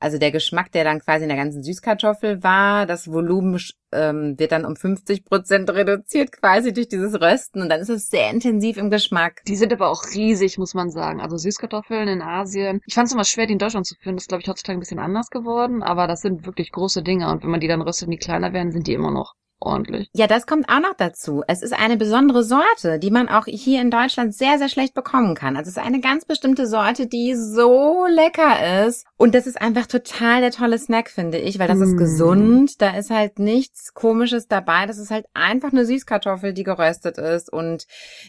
also 0.03 0.17
der 0.17 0.31
Geschmack, 0.31 0.69
der 0.73 0.83
dann 0.83 0.99
quasi 0.99 1.23
in 1.23 1.29
der 1.29 1.37
ganzen 1.37 1.63
Süßkartoffel 1.63 2.43
war, 2.43 2.85
das 2.85 3.09
Volumen 3.09 3.57
ähm, 3.93 4.37
wird 4.37 4.51
dann 4.51 4.65
um 4.65 4.75
50 4.75 5.23
Prozent 5.23 5.69
reduziert 5.69 6.33
quasi 6.33 6.73
durch 6.73 6.89
dieses 6.89 7.21
Rösten 7.21 7.61
und 7.61 7.69
dann 7.69 7.79
ist 7.79 7.87
es 7.87 8.09
sehr 8.09 8.29
intensiv 8.29 8.75
im 8.75 8.89
Geschmack. 8.89 9.43
Die 9.47 9.55
sind 9.55 9.71
aber 9.71 9.87
auch 9.87 10.03
riesig, 10.13 10.57
muss 10.57 10.73
man 10.73 10.89
sagen. 10.89 11.21
Also 11.21 11.37
Süßkartoffeln 11.37 12.09
in 12.09 12.21
Asien. 12.21 12.81
Ich 12.85 12.95
fand 12.95 13.07
es 13.07 13.13
immer 13.13 13.23
schwer, 13.23 13.47
die 13.47 13.53
in 13.53 13.59
Deutschland 13.59 13.85
zu 13.85 13.95
finden. 13.95 14.17
Das 14.17 14.25
ist, 14.25 14.27
glaube 14.27 14.41
ich, 14.41 14.49
heutzutage 14.49 14.77
ein 14.77 14.81
bisschen 14.81 14.99
anders 14.99 15.29
geworden. 15.29 15.83
Aber 15.83 16.05
das 16.05 16.19
sind 16.19 16.45
wirklich 16.45 16.73
große 16.73 17.01
Dinger. 17.01 17.31
Und 17.31 17.43
wenn 17.43 17.51
man 17.51 17.61
die 17.61 17.69
dann 17.69 17.81
röstet 17.81 18.07
und 18.09 18.11
die 18.11 18.17
kleiner 18.17 18.51
werden, 18.51 18.73
sind 18.73 18.87
die 18.87 18.93
immer 18.93 19.11
noch 19.11 19.35
ordentlich. 19.63 20.09
Ja, 20.13 20.27
das 20.27 20.45
kommt 20.45 20.69
auch 20.69 20.79
noch 20.79 20.93
dazu. 20.97 21.43
Es 21.47 21.61
ist 21.61 21.73
eine 21.73 21.97
besondere 21.97 22.43
Sorte, 22.43 22.99
die 22.99 23.11
man 23.11 23.29
auch 23.29 23.45
hier 23.45 23.81
in 23.81 23.89
Deutschland 23.91 24.35
sehr, 24.35 24.57
sehr 24.57 24.69
schlecht 24.69 24.93
bekommen 24.93 25.35
kann. 25.35 25.57
Also 25.57 25.69
es 25.69 25.77
ist 25.77 25.83
eine 25.83 25.99
ganz 26.01 26.25
bestimmte 26.25 26.67
Sorte, 26.67 27.07
die 27.07 27.35
so 27.35 28.05
lecker 28.09 28.85
ist. 28.87 29.05
Und 29.17 29.33
das 29.35 29.47
ist 29.47 29.61
einfach 29.61 29.87
total 29.87 30.41
der 30.41 30.51
tolle 30.51 30.77
Snack, 30.77 31.09
finde 31.09 31.37
ich, 31.37 31.57
weil 31.59 31.67
das 31.67 31.79
ist 31.79 31.93
Mm. 31.93 31.97
gesund. 31.97 32.81
Da 32.81 32.97
ist 32.97 33.09
halt 33.09 33.39
nichts 33.39 33.93
Komisches 33.93 34.47
dabei. 34.47 34.85
Das 34.85 34.97
ist 34.97 35.11
halt 35.11 35.25
einfach 35.33 35.71
eine 35.71 35.85
Süßkartoffel, 35.85 36.53
die 36.53 36.63
geröstet 36.63 37.17
ist. 37.17 37.51
Und 37.51 37.87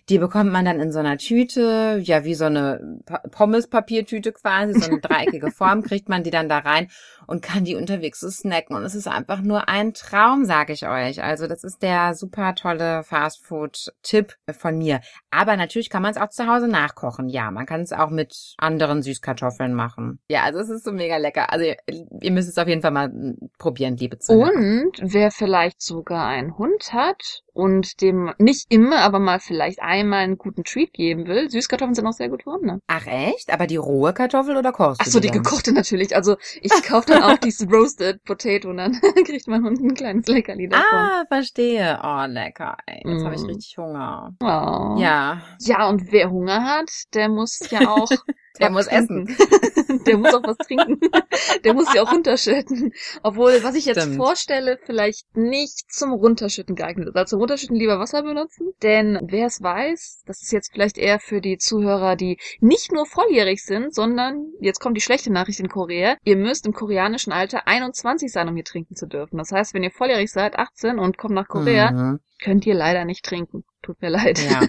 die 0.09 0.19
bekommt 0.19 0.53
man 0.53 0.65
dann 0.65 0.81
in 0.81 0.93
so 0.93 1.01
einer 1.01 1.19
Tüte, 1.19 2.01
ja, 2.03 2.25
wie 2.25 2.35
so 2.35 2.45
eine 2.45 3.01
Pa- 3.07 3.23
Pommes-Papiertüte 3.31 4.33
quasi, 4.33 4.79
so 4.79 4.91
eine 4.91 5.01
dreieckige 5.01 5.51
Form, 5.51 5.83
kriegt 5.83 6.09
man 6.09 6.23
die 6.23 6.31
dann 6.31 6.49
da 6.49 6.59
rein 6.59 6.89
und 7.27 7.43
kann 7.43 7.65
die 7.65 7.75
unterwegs 7.75 8.21
so 8.21 8.31
snacken. 8.31 8.77
Und 8.77 8.85
es 8.85 8.95
ist 8.95 9.09
einfach 9.09 9.41
nur 9.41 9.69
ein 9.69 9.95
Traum, 9.95 10.45
sage 10.45 10.73
ich 10.73 10.87
euch. 10.87 11.23
Also 11.25 11.47
das 11.47 11.65
ist 11.65 11.83
der 11.83 12.15
super 12.15 12.55
tolle 12.55 13.03
Fastfood-Tipp 13.03 14.35
von 14.57 14.79
mir. 14.79 15.01
Aber 15.31 15.57
natürlich 15.57 15.91
kann 15.91 16.03
man 16.03 16.13
es 16.13 16.17
auch 16.17 16.29
zu 16.29 16.47
Hause 16.47 16.69
nachkochen. 16.69 17.29
Ja, 17.29 17.51
man 17.51 17.67
kann 17.67 17.81
es 17.81 17.93
auch 17.93 18.11
mit 18.11 18.55
anderen 18.59 19.03
Süßkartoffeln 19.03 19.75
machen. 19.75 20.21
Ja, 20.29 20.45
also 20.45 20.61
es 20.61 20.69
ist 20.69 20.85
so 20.85 20.93
mega 20.93 21.17
lecker. 21.17 21.53
Also 21.53 21.65
ihr, 21.65 21.77
ihr 22.21 22.31
müsst 22.31 22.49
es 22.49 22.59
auf 22.59 22.69
jeden 22.69 22.83
Fall 22.83 22.91
mal 22.91 23.09
mm, 23.09 23.51
probieren, 23.59 23.97
liebe 23.97 24.19
Zuhörer. 24.19 24.53
Und 24.55 24.99
wer 25.01 25.31
vielleicht 25.31 25.83
sogar 25.83 26.27
einen 26.27 26.57
Hund 26.59 26.93
hat 26.93 27.44
und 27.55 28.01
dem 28.03 28.33
nicht 28.39 28.67
immer, 28.69 28.99
aber 28.99 29.19
mal 29.19 29.41
vielleicht 29.41 29.81
einmal 29.81 30.25
einen 30.25 30.37
guten 30.37 30.65
Treat 30.65 30.93
geben 30.93 31.27
will, 31.27 31.49
Süßkartoffeln 31.51 31.95
sind 31.95 32.07
auch 32.07 32.13
sehr 32.13 32.29
gut 32.29 32.43
für 32.43 32.53
Hunde. 32.53 32.81
Ach 32.89 33.07
echt? 33.07 33.53
Aber 33.53 33.67
die 33.67 33.77
rohe 33.77 34.13
Kartoffel 34.13 34.57
oder 34.57 34.73
kochst 34.73 35.01
Ach 35.03 35.07
so, 35.07 35.21
die 35.21 35.29
dann? 35.29 35.43
gekochte 35.43 35.73
natürlich. 35.73 36.15
Also 36.15 36.37
ich 36.61 36.73
kaufe 36.83 37.07
dann 37.13 37.23
auch 37.23 37.39
dieses 37.39 37.67
Roasted 37.73 38.23
Potato 38.25 38.69
und 38.71 38.77
dann 38.79 38.93
kriegt 39.25 39.47
mein 39.49 39.65
Hund 39.65 39.81
ein 39.81 39.95
kleines 39.95 40.27
Leckerli 40.27 40.69
davon. 40.69 40.85
Ah, 40.99 41.25
verstehe. 41.29 41.99
Oh, 42.03 42.25
lecker. 42.27 42.77
Ey, 42.87 43.03
jetzt 43.05 43.25
habe 43.25 43.35
ich 43.35 43.43
Mm. 43.43 43.47
richtig 43.47 43.79
Hunger. 43.79 44.35
Oh. 44.43 45.01
Ja, 45.01 45.41
Ja, 45.61 45.89
und 45.89 46.11
wer 46.13 46.31
Hunger 46.31 46.65
hat, 46.65 46.91
der 47.15 47.29
muss 47.29 47.61
ja 47.71 47.89
auch 47.89 48.11
der 48.61 48.71
muss 48.71 48.87
essen. 48.87 49.27
trinken. 49.27 50.05
der 50.07 50.19
muss 50.19 50.35
auch 50.35 50.43
was 50.45 50.57
trinken. 50.59 51.01
der 51.65 51.75
muss 51.75 51.93
ja 51.95 52.03
auch 52.03 52.13
runterschütten. 52.13 52.93
Obwohl, 53.23 53.63
was 53.65 53.75
ich 53.75 53.85
jetzt 53.87 54.03
Stimmt. 54.03 54.17
vorstelle, 54.17 54.79
vielleicht 54.85 55.25
nicht 55.37 55.91
zum 55.93 56.13
Runterschütten 56.13 56.75
geeignet 56.77 57.09
ist. 57.09 57.17
Also 57.17 57.31
zum 57.31 57.41
Runterschütten 57.41 57.77
lieber 57.77 57.99
Wasser 57.99 58.23
benutzen. 58.23 58.73
Denn 58.83 59.19
wer 59.23 59.47
es 59.47 59.63
weiß, 59.63 60.23
das 60.27 60.43
ist 60.43 60.53
jetzt 60.53 60.73
vielleicht 60.73 60.99
eher 60.99 61.19
für 61.21 61.41
die 61.41 61.59
Zuhörer, 61.59 62.17
die 62.17 62.39
nicht 62.61 62.93
nur 62.93 63.07
volljährig 63.07 63.63
sind, 63.65 63.95
sondern, 63.95 64.53
jetzt 64.61 64.81
kommt 64.81 64.97
die 64.97 65.01
schlechte 65.01 65.33
Nachricht 65.33 65.61
in 65.61 65.69
Korea, 65.69 66.17
ihr 66.25 66.37
müsst 66.37 66.67
im 66.67 66.73
koreanischen 66.73 67.33
Alter 67.33 67.67
21 67.67 68.31
sein, 68.31 68.49
um 68.49 68.55
hier 68.55 68.65
trinken 68.65 68.95
zu 68.95 69.07
dürfen. 69.07 69.39
Das 69.39 69.51
heißt, 69.53 69.75
wenn 69.75 69.83
ihr 69.83 69.91
volljährig 69.91 70.31
seid, 70.31 70.57
18 70.59 70.99
und 70.99 71.19
kommt 71.19 71.35
nach 71.35 71.49
Korea, 71.49 71.91
Mhm. 71.91 72.21
könnt 72.43 72.67
ihr 72.67 72.75
leider 72.75 73.05
nicht 73.05 73.25
trinken. 73.25 73.65
Tut 73.83 74.01
mir 74.01 74.11
leid. 74.11 74.39
Ja. 74.39 74.63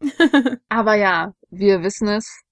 Aber 0.68 0.94
ja, 0.94 1.34
wir 1.50 1.82
wissen 1.82 2.08
es. 2.08 2.42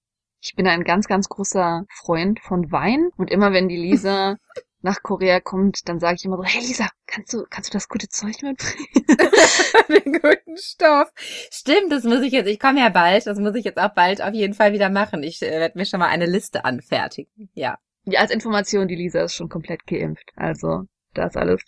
Ich 0.41 0.55
bin 0.55 0.67
ein 0.67 0.83
ganz, 0.83 1.07
ganz 1.07 1.27
großer 1.27 1.85
Freund 1.89 2.39
von 2.39 2.71
Wein. 2.71 3.09
Und 3.17 3.29
immer 3.29 3.51
wenn 3.51 3.67
die 3.67 3.77
Lisa 3.77 4.37
nach 4.81 5.03
Korea 5.03 5.41
kommt, 5.41 5.89
dann 5.89 5.99
sage 5.99 6.15
ich 6.15 6.25
immer 6.25 6.37
so, 6.37 6.43
hey 6.43 6.61
Lisa, 6.61 6.87
kannst 7.05 7.33
du, 7.33 7.45
kannst 7.49 7.69
du 7.69 7.73
das 7.73 7.89
gute 7.89 8.07
Zeug 8.07 8.41
mitbringen? 8.41 8.87
Den 9.89 10.13
guten 10.13 10.57
Stoff. 10.57 11.11
Stimmt, 11.51 11.91
das 11.91 12.03
muss 12.05 12.21
ich 12.21 12.31
jetzt, 12.31 12.47
ich 12.47 12.59
komme 12.59 12.79
ja 12.79 12.89
bald, 12.89 13.27
das 13.27 13.39
muss 13.39 13.55
ich 13.55 13.65
jetzt 13.65 13.79
auch 13.79 13.93
bald 13.93 14.21
auf 14.21 14.33
jeden 14.33 14.53
Fall 14.53 14.71
wieder 14.71 14.89
machen. 14.89 15.23
Ich 15.23 15.41
äh, 15.41 15.59
werde 15.59 15.77
mir 15.77 15.85
schon 15.85 15.99
mal 15.99 16.07
eine 16.07 16.25
Liste 16.25 16.63
anfertigen. 16.63 17.49
Ja. 17.53 17.77
Ja, 18.05 18.21
als 18.21 18.31
Information, 18.31 18.87
die 18.87 18.95
Lisa 18.95 19.21
ist 19.23 19.35
schon 19.35 19.49
komplett 19.49 19.85
geimpft. 19.85 20.31
Also, 20.35 20.85
da 21.13 21.25
ist 21.25 21.35
alles 21.35 21.61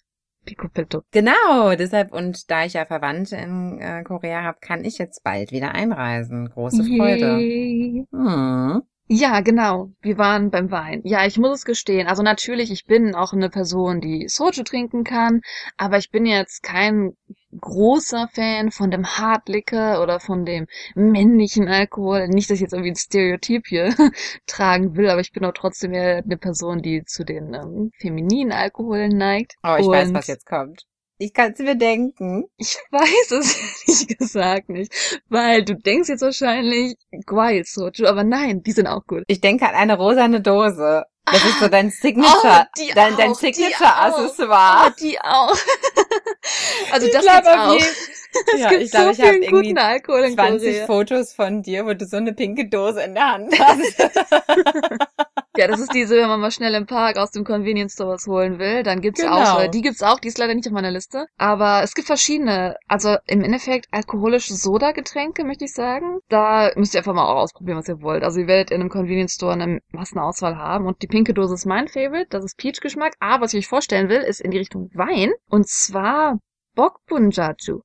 picopetto. 0.46 1.04
Genau, 1.12 1.76
deshalb, 1.78 2.14
und 2.14 2.50
da 2.50 2.66
ich 2.66 2.74
ja 2.74 2.86
Verwandte 2.86 3.36
in 3.36 3.80
äh, 3.80 4.04
Korea 4.04 4.44
habe, 4.44 4.58
kann 4.62 4.84
ich 4.84 4.98
jetzt 4.98 5.24
bald 5.24 5.52
wieder 5.52 5.74
einreisen. 5.74 6.50
Große 6.50 6.84
Freude. 6.84 7.38
Yay. 7.40 8.08
Hm. 8.12 8.82
Ja, 9.14 9.42
genau. 9.42 9.92
Wir 10.02 10.18
waren 10.18 10.52
beim 10.52 10.72
Wein. 10.72 11.02
Ja, 11.04 11.26
ich 11.26 11.38
muss 11.38 11.60
es 11.60 11.66
gestehen. 11.66 12.08
Also 12.08 12.24
natürlich, 12.24 12.72
ich 12.72 12.86
bin 12.86 13.14
auch 13.14 13.34
eine 13.34 13.50
Person, 13.50 14.00
die 14.00 14.30
Soju 14.30 14.64
trinken 14.64 15.04
kann, 15.04 15.42
aber 15.76 15.98
ich 15.98 16.12
bin 16.12 16.26
jetzt 16.26 16.64
kein 16.64 17.18
großer 17.60 18.30
Fan 18.32 18.72
von 18.72 18.90
dem 18.90 19.06
Hardliquor 19.06 20.02
oder 20.02 20.22
von 20.22 20.46
dem 20.46 20.66
männlichen 20.96 21.68
Alkohol. 21.68 22.30
Nicht, 22.30 22.50
dass 22.50 22.56
ich 22.56 22.62
jetzt 22.62 22.72
irgendwie 22.72 22.92
ein 22.92 22.96
Stereotyp 22.96 23.68
hier 23.68 23.94
tragen 24.48 24.96
will, 24.96 25.10
aber 25.10 25.20
ich 25.20 25.34
bin 25.34 25.44
auch 25.44 25.54
trotzdem 25.54 25.92
eher 25.92 26.24
eine 26.24 26.38
Person, 26.38 26.82
die 26.82 27.04
zu 27.04 27.26
den 27.26 27.54
ähm, 27.54 27.92
femininen 28.00 28.54
Alkoholen 28.54 29.18
neigt. 29.18 29.56
Oh, 29.62 29.76
ich 29.78 29.88
weiß, 29.88 30.08
Und 30.08 30.16
was 30.16 30.28
jetzt 30.28 30.46
kommt. 30.46 30.86
Ich 31.22 31.34
kann 31.34 31.52
es 31.54 31.60
mir 31.60 31.76
denken. 31.76 32.46
Ich 32.58 32.78
weiß 32.90 33.32
es 33.32 33.56
ehrlich 33.88 34.18
gesagt 34.18 34.70
nicht, 34.70 34.92
weil 35.30 35.64
du 35.64 35.76
denkst 35.76 36.10
jetzt 36.10 36.22
wahrscheinlich 36.24 36.96
Quiet 37.28 37.68
Soju, 37.68 38.08
aber 38.08 38.24
nein, 38.24 38.64
die 38.64 38.72
sind 38.72 38.88
auch 38.88 39.06
gut. 39.06 39.24
Ich 39.28 39.40
denke 39.40 39.68
an 39.70 39.76
eine 39.76 39.98
rosane 39.98 40.42
Dose. 40.42 41.06
Das 41.30 41.46
ist 41.46 41.60
so 41.60 41.68
dein 41.68 41.90
Oh, 41.90 41.92
Signature, 41.92 42.68
die 42.78 42.92
dein, 42.94 43.16
dein 43.18 43.34
auch, 43.34 43.44
die 43.54 43.68
auch. 44.00 44.16
Signature-Accessoire. 44.16 44.90
Oh, 44.90 44.92
die 45.00 45.20
auch. 45.22 45.56
also 46.92 47.08
Ich 47.08 47.14
das 47.14 47.22
glaub, 47.22 47.44
gibt's 47.44 47.48
auch. 47.56 47.80
Es 48.54 48.62
Ja, 48.62 48.70
gibt 48.70 48.82
ich 48.82 48.92
glaube, 48.92 49.10
so 49.14 49.14
ich 49.14 49.22
habe 49.22 49.38
irgendwie 49.38 49.74
guten 49.74 49.78
Alkohol 49.78 50.22
in 50.24 50.36
20 50.36 50.38
Korea. 50.38 50.86
Fotos 50.86 51.34
von 51.34 51.62
dir, 51.64 51.86
wo 51.86 51.94
du 51.94 52.06
so 52.06 52.18
eine 52.18 52.34
pinke 52.34 52.68
Dose 52.70 53.02
in 53.04 53.14
der 53.16 53.34
Hand 53.34 53.60
hast. 53.60 53.96
Ja, 55.58 55.68
das 55.68 55.82
ist 55.82 55.94
diese, 55.94 56.16
wenn 56.16 56.30
man 56.30 56.40
mal 56.40 56.52
schnell 56.52 56.74
im 56.76 56.86
Park 56.86 57.18
aus 57.18 57.32
dem 57.32 57.44
Convenience 57.44 57.94
Store 57.94 58.14
was 58.14 58.26
holen 58.26 58.58
will, 58.58 58.84
dann 58.84 59.02
gibt's 59.02 59.22
Genau. 59.22 59.36
auch, 59.36 59.60
äh, 59.60 59.70
die 59.70 59.82
gibt's 59.82 60.02
auch, 60.02 60.20
die 60.20 60.30
ist 60.30 60.38
leider 60.38 60.54
nicht 60.56 60.66
auf 60.68 60.72
meiner 60.74 60.92
Liste, 60.92 61.26
aber 61.38 61.84
es 61.84 61.94
gibt 61.94 62.08
verschiedene, 62.08 62.78
also 62.88 63.18
im 63.28 63.44
Endeffekt 63.44 63.88
alkoholische 63.92 64.54
Soda-Getränke, 64.54 65.44
möchte 65.44 65.66
ich 65.66 65.74
sagen. 65.74 66.20
Da 66.30 66.72
müsst 66.76 66.94
ihr 66.94 67.00
einfach 67.00 67.14
mal 67.14 67.26
auch 67.26 67.42
ausprobieren, 67.42 67.78
was 67.78 67.90
ihr 67.90 68.02
wollt. 68.02 68.24
Also 68.24 68.40
ihr 68.40 68.48
werdet 68.48 68.72
in 68.72 68.80
einem 68.80 68.90
Convenience 68.90 69.34
Store 69.34 69.54
eine 69.54 69.80
Massenauswahl 69.92 70.56
haben 70.56 70.86
und 70.88 71.02
die 71.02 71.08
pinke 71.08 71.34
Dose 71.34 71.56
ist 71.56 71.66
mein 71.66 71.90
Favorite, 71.90 72.28
das 72.30 72.46
ist 72.46 72.58
Peach-Geschmack, 72.58 73.14
aber 73.20 73.44
was 73.44 73.54
ich 73.54 73.60
euch 73.66 73.68
vorstellen 73.68 74.08
will, 74.08 74.22
ist 74.22 74.40
in 74.40 74.52
die 74.52 74.58
Richtung 74.58 74.90
Wein 74.94 75.32
und 75.50 75.68
zwar 75.68 76.40
Bokbunjaju. 76.76 77.82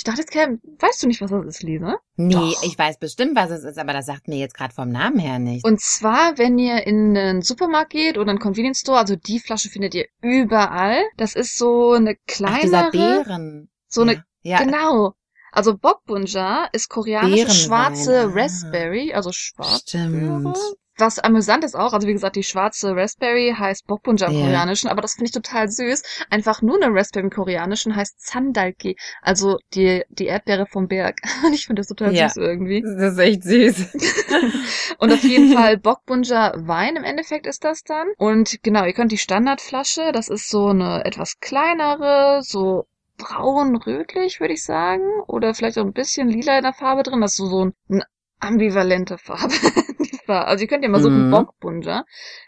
Ich 0.00 0.04
dachte, 0.04 0.20
jetzt 0.22 0.30
käme, 0.30 0.58
weißt 0.78 1.02
du 1.02 1.08
nicht, 1.08 1.20
was 1.20 1.30
das 1.30 1.44
ist, 1.44 1.62
Lisa? 1.62 1.98
nee, 2.16 2.32
Doch. 2.32 2.62
ich 2.62 2.78
weiß 2.78 2.98
bestimmt, 2.98 3.36
was 3.36 3.50
es 3.50 3.64
ist, 3.64 3.78
aber 3.78 3.92
das 3.92 4.06
sagt 4.06 4.28
mir 4.28 4.38
jetzt 4.38 4.54
gerade 4.54 4.72
vom 4.72 4.88
Namen 4.88 5.18
her 5.18 5.38
nicht. 5.38 5.62
Und 5.62 5.78
zwar, 5.78 6.38
wenn 6.38 6.58
ihr 6.58 6.86
in 6.86 7.14
einen 7.14 7.42
Supermarkt 7.42 7.90
geht 7.90 8.16
oder 8.16 8.30
einen 8.30 8.38
Convenience 8.38 8.78
Store, 8.80 8.96
also 8.96 9.14
die 9.14 9.38
Flasche 9.40 9.68
findet 9.68 9.94
ihr 9.94 10.06
überall. 10.22 11.02
Das 11.18 11.34
ist 11.34 11.58
so 11.58 11.92
eine 11.92 12.16
Ach, 12.44 12.60
dieser 12.60 12.90
Beeren. 12.90 13.68
so 13.88 14.00
eine, 14.00 14.24
ja. 14.40 14.58
ja. 14.58 14.64
genau. 14.64 15.12
Also 15.52 15.76
Bokbunja 15.76 16.70
ist 16.72 16.88
koreanische 16.88 17.44
Beerenwein, 17.44 17.54
schwarze 17.54 18.20
ah. 18.20 18.30
Raspberry, 18.32 19.12
also 19.12 19.32
schwarz. 19.32 19.82
Stimmt. 19.82 20.56
Was 21.00 21.18
amüsant 21.18 21.64
ist 21.64 21.74
auch, 21.74 21.92
also 21.94 22.06
wie 22.06 22.12
gesagt, 22.12 22.36
die 22.36 22.42
schwarze 22.42 22.94
Raspberry 22.94 23.54
heißt 23.58 23.86
Bokbunja 23.86 24.28
im 24.28 24.34
Ja. 24.34 24.40
Koreanischen, 24.40 24.90
aber 24.90 25.00
das 25.00 25.14
finde 25.14 25.26
ich 25.26 25.32
total 25.32 25.68
süß. 25.70 26.02
Einfach 26.30 26.60
nur 26.62 26.76
eine 26.76 26.94
Raspberry 26.94 27.24
im 27.24 27.30
Koreanischen 27.30 27.96
heißt 27.96 28.20
Sandalki, 28.24 28.96
also 29.22 29.56
die, 29.74 30.04
die 30.10 30.26
Erdbeere 30.26 30.66
vom 30.66 30.88
Berg. 30.88 31.16
Und 31.44 31.54
ich 31.54 31.66
finde 31.66 31.80
das 31.80 31.88
total 31.88 32.14
Ja. 32.14 32.28
süß 32.28 32.36
irgendwie. 32.36 32.82
Das 32.82 33.12
ist 33.14 33.18
echt 33.18 33.42
süß. 33.44 33.86
Und 34.98 35.12
auf 35.12 35.22
jeden 35.22 35.52
Fall 35.52 35.78
Bockbunja 35.78 36.52
Wein 36.56 36.96
im 36.96 37.04
Endeffekt 37.04 37.46
ist 37.46 37.64
das 37.64 37.82
dann. 37.82 38.06
Und 38.18 38.62
genau, 38.62 38.84
ihr 38.84 38.92
könnt 38.92 39.12
die 39.12 39.18
Standardflasche, 39.18 40.12
das 40.12 40.28
ist 40.28 40.50
so 40.50 40.68
eine 40.68 41.04
etwas 41.06 41.40
kleinere, 41.40 42.40
so 42.42 42.84
braun-rötlich, 43.16 44.40
würde 44.40 44.54
ich 44.54 44.64
sagen. 44.64 45.02
Oder 45.26 45.54
vielleicht 45.54 45.78
auch 45.78 45.84
ein 45.84 45.92
bisschen 45.92 46.28
lila 46.28 46.56
in 46.58 46.62
der 46.64 46.72
Farbe 46.74 47.02
drin. 47.02 47.20
Das 47.20 47.32
ist 47.32 47.36
so, 47.38 47.46
so 47.46 47.64
ein, 47.64 47.72
eine 47.88 48.04
ambivalente 48.40 49.18
Farbe. 49.18 49.54
Farbe. 50.30 50.46
Also 50.46 50.62
ihr 50.62 50.68
könnt 50.68 50.82
ja 50.84 50.90
mal 50.90 51.00
suchen, 51.00 51.26
Mhm. 51.26 51.30
Bockbunja. 51.30 52.04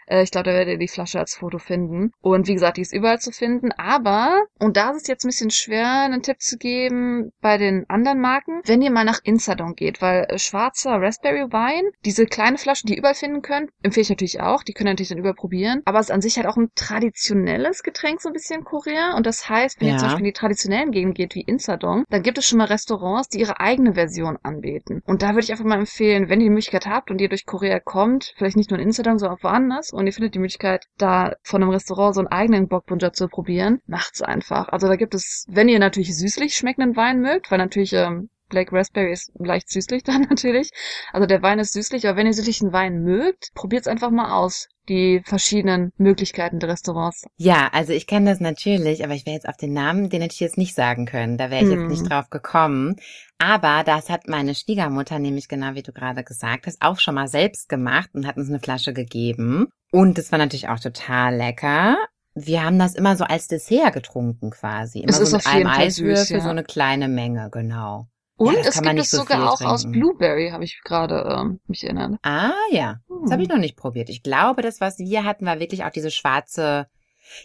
Äh, 0.07 0.23
ich 0.23 0.31
glaube, 0.31 0.45
da 0.45 0.53
werdet 0.53 0.73
ihr 0.73 0.77
die 0.79 0.87
Flasche 0.87 1.19
als 1.19 1.35
Foto 1.35 1.57
finden. 1.59 2.11
Und 2.21 2.47
wie 2.47 2.53
gesagt, 2.53 2.77
die 2.77 2.81
ist 2.81 2.93
überall 2.93 3.19
zu 3.19 3.31
finden. 3.31 3.71
Aber, 3.73 4.43
und 4.59 4.77
da 4.77 4.91
ist 4.91 5.03
es 5.03 5.07
jetzt 5.07 5.23
ein 5.25 5.29
bisschen 5.29 5.49
schwer, 5.51 6.01
einen 6.03 6.21
Tipp 6.21 6.39
zu 6.41 6.57
geben 6.57 7.31
bei 7.41 7.57
den 7.57 7.85
anderen 7.89 8.19
Marken, 8.19 8.61
wenn 8.65 8.81
ihr 8.81 8.91
mal 8.91 9.05
nach 9.05 9.19
Insadong 9.23 9.75
geht, 9.75 10.01
weil 10.01 10.25
äh, 10.29 10.37
schwarzer 10.39 11.01
Raspberry 11.01 11.51
Wein, 11.51 11.83
diese 12.05 12.25
kleine 12.25 12.57
Flaschen, 12.57 12.87
die 12.87 12.93
ihr 12.93 12.99
überall 12.99 13.15
finden 13.15 13.41
könnt, 13.41 13.69
empfehle 13.81 14.03
ich 14.03 14.09
natürlich 14.09 14.41
auch. 14.41 14.63
Die 14.63 14.73
könnt 14.73 14.87
ihr 14.87 14.91
natürlich 14.93 15.09
dann 15.09 15.17
überall 15.19 15.35
probieren. 15.35 15.81
Aber 15.85 15.99
es 15.99 16.07
ist 16.07 16.11
an 16.11 16.21
sich 16.21 16.37
halt 16.37 16.47
auch 16.47 16.57
ein 16.57 16.69
traditionelles 16.75 17.83
Getränk, 17.83 18.21
so 18.21 18.29
ein 18.29 18.33
bisschen 18.33 18.59
in 18.59 18.65
Korea. 18.65 19.15
Und 19.15 19.25
das 19.25 19.49
heißt, 19.49 19.79
wenn 19.79 19.87
ihr 19.87 19.93
Ja. 19.93 19.97
zum 19.99 20.07
Beispiel 20.07 20.25
in 20.25 20.31
die 20.31 20.33
traditionellen 20.33 20.91
Gegenden 20.91 21.13
geht, 21.13 21.35
wie 21.35 21.41
Insadong, 21.41 22.05
dann 22.09 22.23
gibt 22.23 22.37
es 22.37 22.45
schon 22.47 22.57
mal 22.57 22.65
Restaurants, 22.67 23.29
die 23.29 23.39
ihre 23.39 23.59
eigene 23.59 23.93
Version 23.93 24.37
anbieten. 24.43 25.01
Und 25.05 25.21
da 25.21 25.29
würde 25.29 25.41
ich 25.41 25.51
einfach 25.51 25.65
mal 25.65 25.79
empfehlen, 25.79 26.29
wenn 26.29 26.39
ihr 26.41 26.45
die 26.45 26.49
Möglichkeit 26.49 26.85
habt 26.85 27.11
und 27.11 27.19
ihr 27.21 27.29
durch 27.29 27.45
Korea 27.45 27.72
kommt, 27.79 28.33
vielleicht 28.37 28.57
nicht 28.57 28.69
nur 28.69 28.79
in 28.79 28.87
Insadong, 28.87 29.19
sondern 29.19 29.37
auch 29.37 29.43
woanders, 29.43 29.91
und 29.91 30.05
ihr 30.05 30.13
findet 30.13 30.35
die 30.35 30.39
Möglichkeit, 30.39 30.87
da 30.97 31.35
von 31.43 31.61
einem 31.61 31.71
Restaurant 31.71 32.15
so 32.15 32.21
einen 32.21 32.27
eigenen 32.27 32.67
Bokbunja 32.67 33.13
zu 33.13 33.27
probieren, 33.27 33.81
macht's 33.87 34.21
einfach. 34.21 34.69
Also 34.69 34.87
da 34.87 34.95
gibt 34.95 35.13
es, 35.13 35.45
wenn 35.49 35.69
ihr 35.69 35.79
natürlich 35.79 36.15
süßlich 36.17 36.55
schmeckenden 36.55 36.95
Wein 36.95 37.21
mögt, 37.21 37.51
weil 37.51 37.57
natürlich 37.57 37.93
ähm, 37.93 38.29
Black 38.53 38.71
Raspberry 38.71 39.11
ist 39.11 39.31
leicht 39.39 39.67
süßlich 39.69 40.03
dann 40.05 40.21
natürlich. 40.29 40.69
Also 41.11 41.25
der 41.25 41.41
Wein 41.41 41.57
ist 41.57 41.73
süßlich, 41.73 42.07
aber 42.07 42.17
wenn 42.17 42.27
ihr 42.27 42.33
süßlichen 42.33 42.71
Wein 42.71 43.01
mögt, 43.03 43.49
probiert's 43.55 43.87
einfach 43.87 44.11
mal 44.11 44.31
aus. 44.33 44.67
Die 44.89 45.21
verschiedenen 45.25 45.91
Möglichkeiten 45.97 46.59
der 46.59 46.69
Restaurants. 46.69 47.25
Ja, 47.37 47.69
also 47.71 47.93
ich 47.93 48.05
kenne 48.05 48.29
das 48.29 48.41
natürlich, 48.41 49.03
aber 49.03 49.13
ich 49.13 49.25
wäre 49.25 49.33
jetzt 49.35 49.47
auf 49.47 49.55
den 49.57 49.71
Namen, 49.73 50.09
den 50.09 50.21
hätte 50.21 50.33
ich 50.33 50.41
jetzt 50.41 50.57
nicht 50.57 50.75
sagen 50.75 51.05
können. 51.05 51.37
Da 51.37 51.49
wäre 51.49 51.63
ich 51.63 51.71
Hm. 51.71 51.79
jetzt 51.89 51.89
nicht 51.89 52.11
drauf 52.11 52.29
gekommen. 52.29 52.97
Aber 53.39 53.83
das 53.85 54.09
hat 54.09 54.27
meine 54.27 54.53
Schwiegermutter 54.53 55.19
nämlich 55.19 55.47
genau 55.47 55.73
wie 55.75 55.83
du 55.83 55.93
gerade 55.93 56.23
gesagt 56.23 56.67
hast, 56.67 56.81
auch 56.81 56.99
schon 56.99 57.15
mal 57.15 57.27
selbst 57.29 57.69
gemacht 57.69 58.09
und 58.13 58.27
hat 58.27 58.35
uns 58.37 58.49
eine 58.49 58.59
Flasche 58.59 58.93
gegeben. 58.93 59.67
Und 59.91 60.17
das 60.17 60.31
war 60.31 60.39
natürlich 60.39 60.67
auch 60.69 60.79
total 60.79 61.35
lecker. 61.37 61.97
Wir 62.35 62.63
haben 62.63 62.79
das 62.79 62.95
immer 62.95 63.15
so 63.15 63.23
als 63.25 63.47
Dessert 63.47 63.93
getrunken 63.93 64.49
quasi. 64.49 64.99
Immer 64.99 65.11
Es 65.11 65.17
so 65.17 65.23
ist 65.23 65.31
mit 65.33 65.45
auf 65.45 65.53
einem 65.53 65.67
Eiswürfel, 65.67 66.17
süß, 66.17 66.29
ja. 66.29 66.39
so 66.41 66.49
eine 66.49 66.63
kleine 66.63 67.07
Menge, 67.07 67.49
genau. 67.51 68.07
Und 68.47 68.57
das 68.57 68.75
es 68.75 68.81
gibt 68.81 68.99
es 68.99 69.11
so 69.11 69.17
sogar 69.17 69.51
auch 69.51 69.61
aus 69.61 69.81
trinken. 69.83 69.99
Blueberry, 69.99 70.49
habe 70.51 70.63
ich 70.63 70.81
gerade 70.83 71.25
ähm, 71.29 71.59
mich 71.67 71.83
erinnert. 71.83 72.19
Ah 72.23 72.51
ja, 72.71 72.97
das 73.23 73.31
habe 73.31 73.41
ich 73.43 73.49
Hm. 73.49 73.55
noch 73.55 73.61
nicht 73.61 73.75
probiert. 73.77 74.09
Ich 74.09 74.23
glaube, 74.23 74.61
das, 74.61 74.81
was 74.81 74.97
wir 74.99 75.23
hatten, 75.23 75.45
war 75.45 75.59
wirklich 75.59 75.83
auch 75.83 75.91
diese 75.91 76.11
schwarze. 76.11 76.87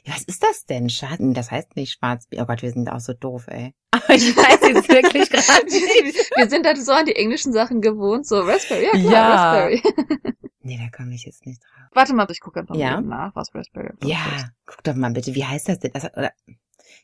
Ja, 0.04 0.12
was 0.14 0.24
ist 0.24 0.42
das 0.42 0.64
denn? 0.64 0.90
Schwarz? 0.90 1.18
Das 1.20 1.50
heißt 1.50 1.76
nicht 1.76 1.92
schwarz. 1.92 2.26
Oh 2.36 2.44
Gott, 2.46 2.62
wir 2.62 2.70
sind 2.72 2.90
auch 2.90 3.00
so 3.00 3.12
doof, 3.12 3.46
ey. 3.48 3.74
Aber 3.92 4.10
ich 4.14 4.36
weiß 4.36 4.60
jetzt 4.68 4.88
wirklich 4.88 5.30
gerade 5.30 5.64
nicht. 5.66 6.30
Wir 6.36 6.48
sind 6.50 6.66
halt 6.66 6.84
so 6.84 6.92
an 6.92 7.06
die 7.06 7.16
englischen 7.16 7.52
Sachen 7.52 7.80
gewohnt, 7.80 8.26
so 8.26 8.40
Raspberry, 8.40 8.84
ja 8.86 8.90
klar, 8.90 9.12
Ja. 9.12 9.34
Raspberry. 9.64 9.82
Nee, 10.60 10.76
da 10.76 10.94
komme 10.94 11.14
ich 11.14 11.24
jetzt 11.24 11.46
nicht 11.46 11.62
drauf. 11.62 11.88
Warte 11.94 12.12
mal, 12.12 12.26
ich 12.30 12.40
gucke 12.40 12.60
einfach 12.60 12.74
mal 12.74 12.80
Ja. 12.82 12.98
eben 12.98 13.08
nach, 13.08 13.34
was 13.34 13.54
Raspberry 13.54 13.88
ist. 13.98 14.04
Ja, 14.06 14.18
guck 14.66 14.84
doch 14.84 14.94
mal 14.94 15.10
bitte, 15.12 15.34
wie 15.34 15.44
heißt 15.46 15.66
das 15.66 15.78
denn? 15.78 15.92
Das, 15.94 16.04
oder, 16.14 16.30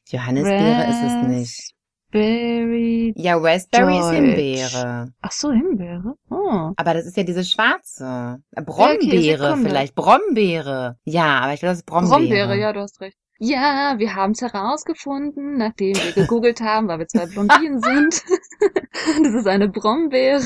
Johannisbeere 0.09 0.87
ist 0.91 1.03
es 1.03 1.29
nicht. 1.29 1.75
Raspberry. 2.14 3.12
Ja, 3.16 3.37
Raspberry 3.37 3.99
ist 3.99 4.06
Deutsch. 4.06 4.14
Himbeere. 4.14 5.12
Ach 5.21 5.33
so, 5.33 5.50
Himbeere. 5.50 6.14
Oh. 6.30 6.71
Aber 6.76 6.94
das 6.94 7.06
ist 7.06 7.16
ja 7.16 7.25
diese 7.25 7.44
schwarze. 7.44 8.38
Äh, 8.52 8.62
Brombeere 8.62 9.49
Sekunde. 9.49 9.68
vielleicht. 9.68 9.94
Brombeere. 9.94 10.97
Ja, 11.04 11.40
aber 11.40 11.54
ich 11.54 11.61
glaube, 11.61 11.73
das 11.73 11.78
ist 11.78 11.87
Brombeere. 11.87 12.18
Brombeere, 12.18 12.56
ja, 12.56 12.73
du 12.73 12.80
hast 12.80 13.00
recht. 13.00 13.18
Ja, 13.38 13.94
wir 13.99 14.14
haben 14.14 14.33
es 14.33 14.42
herausgefunden, 14.42 15.59
nachdem 15.59 15.97
wir 15.97 16.12
gegoogelt 16.12 16.61
haben, 16.61 16.87
weil 16.88 17.00
wir 17.00 17.09
zwei 17.09 17.26
Blondinen 17.26 17.80
sind. 17.80 18.23
das 19.23 19.35
ist 19.35 19.47
eine 19.47 19.68
Brombeere. 19.68 20.40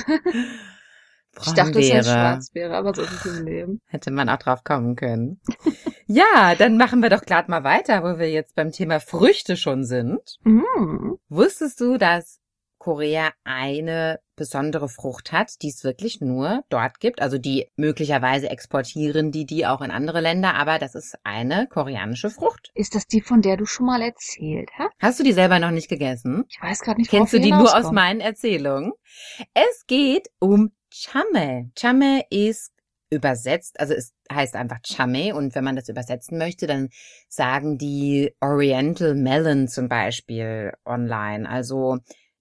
Ich 1.41 1.53
dachte, 1.53 1.79
es 1.79 1.89
Brombeere. 1.89 2.05
Schwarzbeere, 2.05 2.77
aber 2.77 2.95
so 2.95 3.03
ist 3.03 3.13
es 3.13 3.27
im 3.27 3.45
Leben. 3.45 3.81
Hätte 3.87 4.11
man 4.11 4.29
auch 4.31 4.39
drauf 4.39 4.65
kommen 4.65 4.97
können. 4.97 5.41
ja, 6.09 6.55
dann 6.57 6.77
machen 6.77 7.03
wir 7.03 7.11
doch 7.11 7.23
gerade 7.23 7.51
mal 7.51 7.65
weiter, 7.65 8.03
wo 8.03 8.19
wir 8.19 8.31
jetzt 8.31 8.57
beim 8.57 8.73
Thema 8.73 8.99
Früchte 8.99 9.57
schon 9.57 9.85
sind. 9.85 10.39
Mm. 10.43 11.13
Wusstest 11.29 11.81
du, 11.81 11.99
dass 11.99 12.41
Korea 12.79 13.33
eine 13.45 14.21
besondere 14.35 14.89
Frucht 14.89 15.33
hat, 15.33 15.61
die 15.61 15.69
es 15.69 15.85
wirklich 15.85 16.23
nur 16.23 16.63
dort 16.71 17.01
gibt. 17.01 17.21
Also 17.21 17.37
die 17.37 17.67
möglicherweise 17.77 18.49
exportieren 18.49 19.31
die 19.31 19.45
die 19.45 19.67
auch 19.67 19.83
in 19.83 19.91
andere 19.91 20.21
Länder, 20.23 20.55
aber 20.55 20.79
das 20.79 20.95
ist 20.95 21.19
eine 21.25 21.67
koreanische 21.67 22.31
Frucht. 22.31 22.71
Ist 22.75 22.95
das 22.95 23.07
die, 23.07 23.21
von 23.21 23.43
der 23.43 23.59
du 23.59 23.67
schon 23.67 23.87
mal 23.87 24.01
erzählt 24.01 24.71
hast? 24.79 24.95
Hast 25.01 25.19
du 25.19 25.25
die 25.25 25.33
selber 25.33 25.59
noch 25.59 25.73
nicht 25.73 25.89
gegessen? 25.89 26.45
Ich 26.49 26.63
weiß 26.63 26.81
gerade 26.81 27.01
nicht, 27.01 27.11
Kennst 27.11 27.35
du 27.35 27.41
die 27.41 27.53
nur 27.53 27.77
aus 27.77 27.93
meinen 27.93 28.21
Erzählungen? 28.21 28.93
Es 29.53 29.85
geht 29.87 30.31
um 30.39 30.73
Chame. 30.91 31.71
Chame 31.79 32.25
ist 32.31 32.73
übersetzt, 33.11 33.81
also 33.81 33.95
es 33.95 34.13
heißt 34.33 34.55
einfach 34.55 34.81
Chame 34.83 35.35
und 35.35 35.55
wenn 35.55 35.65
man 35.65 35.77
das 35.77 35.89
übersetzen 35.89 36.39
möchte, 36.39 36.67
dann 36.67 36.91
sagen 37.29 37.79
die 37.79 38.35
Oriental 38.41 39.15
Melon 39.15 39.69
zum 39.69 39.89
Beispiel 39.89 40.73
online. 40.85 41.49
Also 41.49 41.99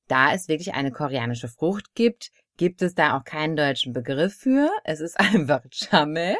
da 0.07 0.33
es 0.33 0.47
wirklich 0.47 0.73
eine 0.73 0.91
koreanische 0.91 1.47
Frucht 1.47 1.95
gibt, 1.95 2.31
gibt 2.57 2.81
es 2.81 2.95
da 2.95 3.17
auch 3.17 3.23
keinen 3.23 3.55
deutschen 3.55 3.93
Begriff 3.93 4.35
für. 4.35 4.69
Es 4.83 4.99
ist 4.99 5.19
einfach 5.19 5.63
Chame 5.71 6.37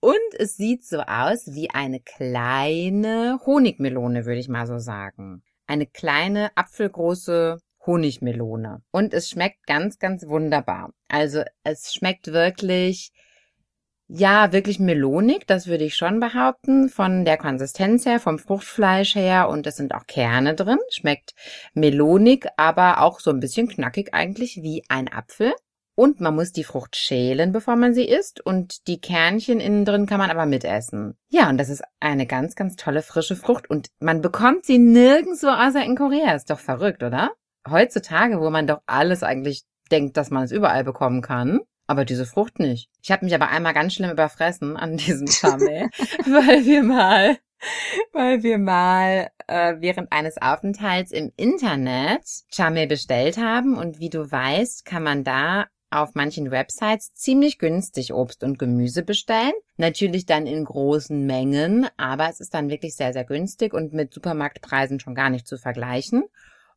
und 0.00 0.18
es 0.38 0.56
sieht 0.56 0.84
so 0.84 1.00
aus 1.00 1.46
wie 1.54 1.70
eine 1.70 2.00
kleine 2.00 3.38
Honigmelone, 3.46 4.24
würde 4.24 4.40
ich 4.40 4.48
mal 4.48 4.66
so 4.66 4.78
sagen. 4.78 5.42
Eine 5.66 5.86
kleine 5.86 6.50
apfelgroße 6.56 7.58
Honigmelone. 7.86 8.82
Und 8.90 9.14
es 9.14 9.28
schmeckt 9.30 9.66
ganz, 9.66 9.98
ganz 9.98 10.26
wunderbar. 10.26 10.92
Also 11.08 11.42
es 11.64 11.92
schmeckt 11.92 12.28
wirklich, 12.28 13.12
ja, 14.14 14.52
wirklich 14.52 14.78
melonig, 14.78 15.46
das 15.46 15.66
würde 15.66 15.84
ich 15.84 15.96
schon 15.96 16.20
behaupten, 16.20 16.90
von 16.90 17.24
der 17.24 17.38
Konsistenz 17.38 18.04
her, 18.04 18.20
vom 18.20 18.38
Fruchtfleisch 18.38 19.14
her 19.14 19.48
und 19.48 19.66
es 19.66 19.76
sind 19.76 19.94
auch 19.94 20.06
Kerne 20.06 20.54
drin. 20.54 20.78
Schmeckt 20.90 21.34
melonig, 21.72 22.46
aber 22.58 23.00
auch 23.00 23.20
so 23.20 23.30
ein 23.30 23.40
bisschen 23.40 23.68
knackig 23.68 24.12
eigentlich 24.12 24.60
wie 24.62 24.84
ein 24.88 25.10
Apfel. 25.10 25.54
Und 25.94 26.20
man 26.20 26.34
muss 26.34 26.52
die 26.52 26.64
Frucht 26.64 26.96
schälen, 26.96 27.52
bevor 27.52 27.76
man 27.76 27.94
sie 27.94 28.04
isst. 28.04 28.44
Und 28.44 28.86
die 28.86 29.00
Kernchen 29.00 29.60
innen 29.60 29.84
drin 29.84 30.06
kann 30.06 30.18
man 30.18 30.30
aber 30.30 30.46
mitessen. 30.46 31.16
Ja, 31.30 31.48
und 31.48 31.58
das 31.58 31.68
ist 31.68 31.82
eine 32.00 32.26
ganz, 32.26 32.54
ganz 32.54 32.76
tolle 32.76 33.02
frische 33.02 33.36
Frucht. 33.36 33.68
Und 33.70 33.88
man 33.98 34.20
bekommt 34.20 34.64
sie 34.66 34.78
nirgendwo 34.78 35.48
außer 35.48 35.84
in 35.84 35.96
Korea. 35.96 36.34
Ist 36.34 36.50
doch 36.50 36.58
verrückt, 36.58 37.02
oder? 37.02 37.32
Heutzutage, 37.68 38.40
wo 38.40 38.50
man 38.50 38.66
doch 38.66 38.80
alles 38.86 39.22
eigentlich 39.22 39.64
denkt, 39.90 40.16
dass 40.16 40.30
man 40.30 40.44
es 40.44 40.52
überall 40.52 40.84
bekommen 40.84 41.20
kann. 41.22 41.60
Aber 41.86 42.04
diese 42.04 42.26
Frucht 42.26 42.58
nicht. 42.58 42.88
Ich 43.02 43.10
habe 43.10 43.24
mich 43.24 43.34
aber 43.34 43.48
einmal 43.48 43.74
ganz 43.74 43.94
schlimm 43.94 44.10
überfressen 44.10 44.76
an 44.76 44.96
diesem 44.96 45.26
Chame, 45.26 45.90
weil 46.26 46.64
wir 46.64 46.82
mal, 46.82 47.38
weil 48.12 48.42
wir 48.42 48.58
mal 48.58 49.30
äh, 49.46 49.76
während 49.78 50.12
eines 50.12 50.40
Aufenthalts 50.40 51.10
im 51.10 51.32
Internet 51.36 52.22
Chame 52.50 52.86
bestellt 52.86 53.36
haben 53.36 53.76
und 53.76 53.98
wie 53.98 54.10
du 54.10 54.30
weißt, 54.30 54.84
kann 54.84 55.02
man 55.02 55.24
da 55.24 55.66
auf 55.92 56.14
manchen 56.14 56.50
Websites 56.50 57.12
ziemlich 57.14 57.58
günstig 57.58 58.14
Obst 58.14 58.42
und 58.42 58.58
Gemüse 58.58 59.02
bestellen. 59.02 59.52
Natürlich 59.76 60.26
dann 60.26 60.46
in 60.46 60.64
großen 60.64 61.26
Mengen, 61.26 61.86
aber 61.96 62.28
es 62.30 62.40
ist 62.40 62.54
dann 62.54 62.70
wirklich 62.70 62.96
sehr, 62.96 63.12
sehr 63.12 63.24
günstig 63.24 63.74
und 63.74 63.92
mit 63.92 64.14
Supermarktpreisen 64.14 65.00
schon 65.00 65.14
gar 65.14 65.30
nicht 65.30 65.46
zu 65.46 65.58
vergleichen. 65.58 66.24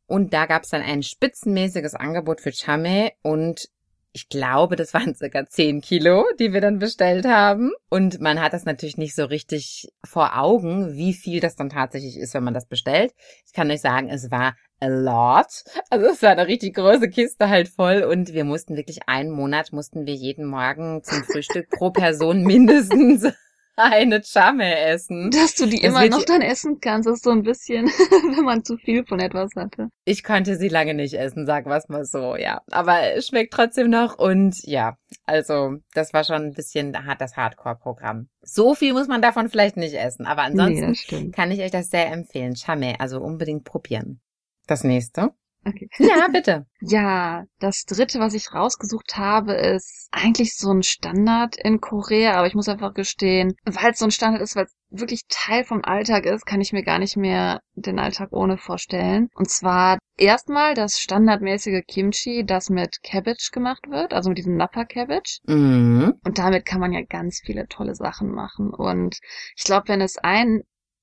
Und 0.06 0.32
da 0.34 0.46
gab 0.46 0.62
es 0.62 0.68
dann 0.68 0.82
ein 0.82 1.02
spitzenmäßiges 1.02 1.94
Angebot 1.94 2.40
für 2.40 2.52
Chame 2.52 3.12
und 3.22 3.68
ich 4.16 4.30
glaube, 4.30 4.76
das 4.76 4.94
waren 4.94 5.14
circa 5.14 5.44
10 5.44 5.82
Kilo, 5.82 6.24
die 6.40 6.54
wir 6.54 6.62
dann 6.62 6.78
bestellt 6.78 7.26
haben. 7.26 7.72
Und 7.90 8.18
man 8.18 8.40
hat 8.40 8.54
das 8.54 8.64
natürlich 8.64 8.96
nicht 8.96 9.14
so 9.14 9.26
richtig 9.26 9.88
vor 10.06 10.38
Augen, 10.38 10.94
wie 10.94 11.12
viel 11.12 11.40
das 11.40 11.54
dann 11.54 11.68
tatsächlich 11.68 12.16
ist, 12.16 12.32
wenn 12.32 12.42
man 12.42 12.54
das 12.54 12.66
bestellt. 12.66 13.12
Ich 13.46 13.52
kann 13.52 13.70
euch 13.70 13.82
sagen, 13.82 14.08
es 14.08 14.30
war 14.30 14.56
a 14.80 14.86
lot. 14.86 15.64
Also 15.90 16.06
es 16.06 16.22
war 16.22 16.30
eine 16.30 16.46
richtig 16.46 16.76
große 16.76 17.10
Kiste 17.10 17.50
halt 17.50 17.68
voll 17.68 18.04
und 18.04 18.32
wir 18.32 18.44
mussten 18.44 18.74
wirklich 18.74 19.06
einen 19.06 19.30
Monat, 19.30 19.72
mussten 19.72 20.06
wir 20.06 20.14
jeden 20.14 20.46
Morgen 20.46 21.02
zum 21.02 21.22
Frühstück 21.24 21.68
pro 21.68 21.90
Person 21.90 22.42
mindestens 22.42 23.30
eine 23.76 24.22
Chame 24.22 24.78
essen. 24.78 25.30
Dass 25.30 25.54
du 25.54 25.66
die 25.66 25.80
Das 25.80 25.90
immer 25.90 26.08
noch 26.08 26.24
dann 26.24 26.42
essen 26.42 26.80
kannst, 26.80 27.08
ist 27.08 27.24
so 27.24 27.30
ein 27.30 27.42
bisschen, 27.42 27.86
wenn 28.36 28.44
man 28.44 28.64
zu 28.64 28.76
viel 28.76 29.04
von 29.04 29.20
etwas 29.20 29.50
hatte. 29.54 29.88
Ich 30.04 30.24
konnte 30.24 30.56
sie 30.56 30.68
lange 30.68 30.94
nicht 30.94 31.14
essen, 31.14 31.46
sagen 31.46 31.70
wir 31.70 31.76
es 31.76 31.88
mal 31.88 32.04
so, 32.04 32.36
ja. 32.36 32.62
Aber 32.70 33.14
es 33.14 33.26
schmeckt 33.26 33.52
trotzdem 33.52 33.90
noch 33.90 34.18
und 34.18 34.56
ja, 34.64 34.96
also 35.24 35.76
das 35.94 36.12
war 36.12 36.24
schon 36.24 36.42
ein 36.42 36.52
bisschen 36.52 37.06
hart 37.06 37.20
das 37.20 37.36
Hardcore-Programm. 37.36 38.28
So 38.42 38.74
viel 38.74 38.92
muss 38.92 39.08
man 39.08 39.22
davon 39.22 39.48
vielleicht 39.48 39.76
nicht 39.76 39.94
essen, 39.94 40.26
aber 40.26 40.48
nee, 40.48 40.60
ansonsten 40.60 40.94
stimmt. 40.94 41.34
kann 41.34 41.50
ich 41.50 41.60
euch 41.60 41.70
das 41.70 41.90
sehr 41.90 42.10
empfehlen. 42.10 42.54
Chame, 42.54 42.98
also 43.00 43.20
unbedingt 43.20 43.64
probieren. 43.64 44.20
Das 44.66 44.84
nächste. 44.84 45.32
Okay. 45.66 45.88
Ja, 45.98 46.28
bitte. 46.28 46.66
Ja, 46.88 47.44
das 47.58 47.84
dritte, 47.84 48.20
was 48.20 48.34
ich 48.34 48.52
rausgesucht 48.52 49.16
habe, 49.16 49.54
ist 49.54 50.08
eigentlich 50.12 50.54
so 50.56 50.70
ein 50.70 50.84
Standard 50.84 51.56
in 51.56 51.80
Korea, 51.80 52.34
aber 52.34 52.46
ich 52.46 52.54
muss 52.54 52.68
einfach 52.68 52.94
gestehen, 52.94 53.56
weil 53.64 53.92
es 53.92 53.98
so 53.98 54.04
ein 54.04 54.10
Standard 54.12 54.42
ist, 54.42 54.54
weil 54.54 54.66
es 54.66 54.76
wirklich 54.90 55.22
Teil 55.28 55.64
vom 55.64 55.82
Alltag 55.82 56.26
ist, 56.26 56.44
kann 56.44 56.60
ich 56.60 56.72
mir 56.72 56.84
gar 56.84 57.00
nicht 57.00 57.16
mehr 57.16 57.60
den 57.74 57.98
Alltag 57.98 58.28
ohne 58.30 58.56
vorstellen. 58.56 59.30
Und 59.34 59.50
zwar 59.50 59.98
erstmal 60.16 60.74
das 60.74 61.00
standardmäßige 61.00 61.82
Kimchi, 61.88 62.44
das 62.46 62.70
mit 62.70 63.02
Cabbage 63.02 63.50
gemacht 63.52 63.88
wird, 63.88 64.12
also 64.12 64.28
mit 64.28 64.38
diesem 64.38 64.56
Napa 64.56 64.84
Cabbage. 64.84 65.40
Mhm. 65.46 66.14
Und 66.24 66.38
damit 66.38 66.66
kann 66.66 66.80
man 66.80 66.92
ja 66.92 67.02
ganz 67.02 67.40
viele 67.44 67.66
tolle 67.66 67.94
Sachen 67.94 68.30
machen. 68.30 68.70
Und 68.70 69.18
ich 69.56 69.64
glaube, 69.64 69.88
wenn 69.88 70.02
es 70.02 70.18
ein 70.18 70.62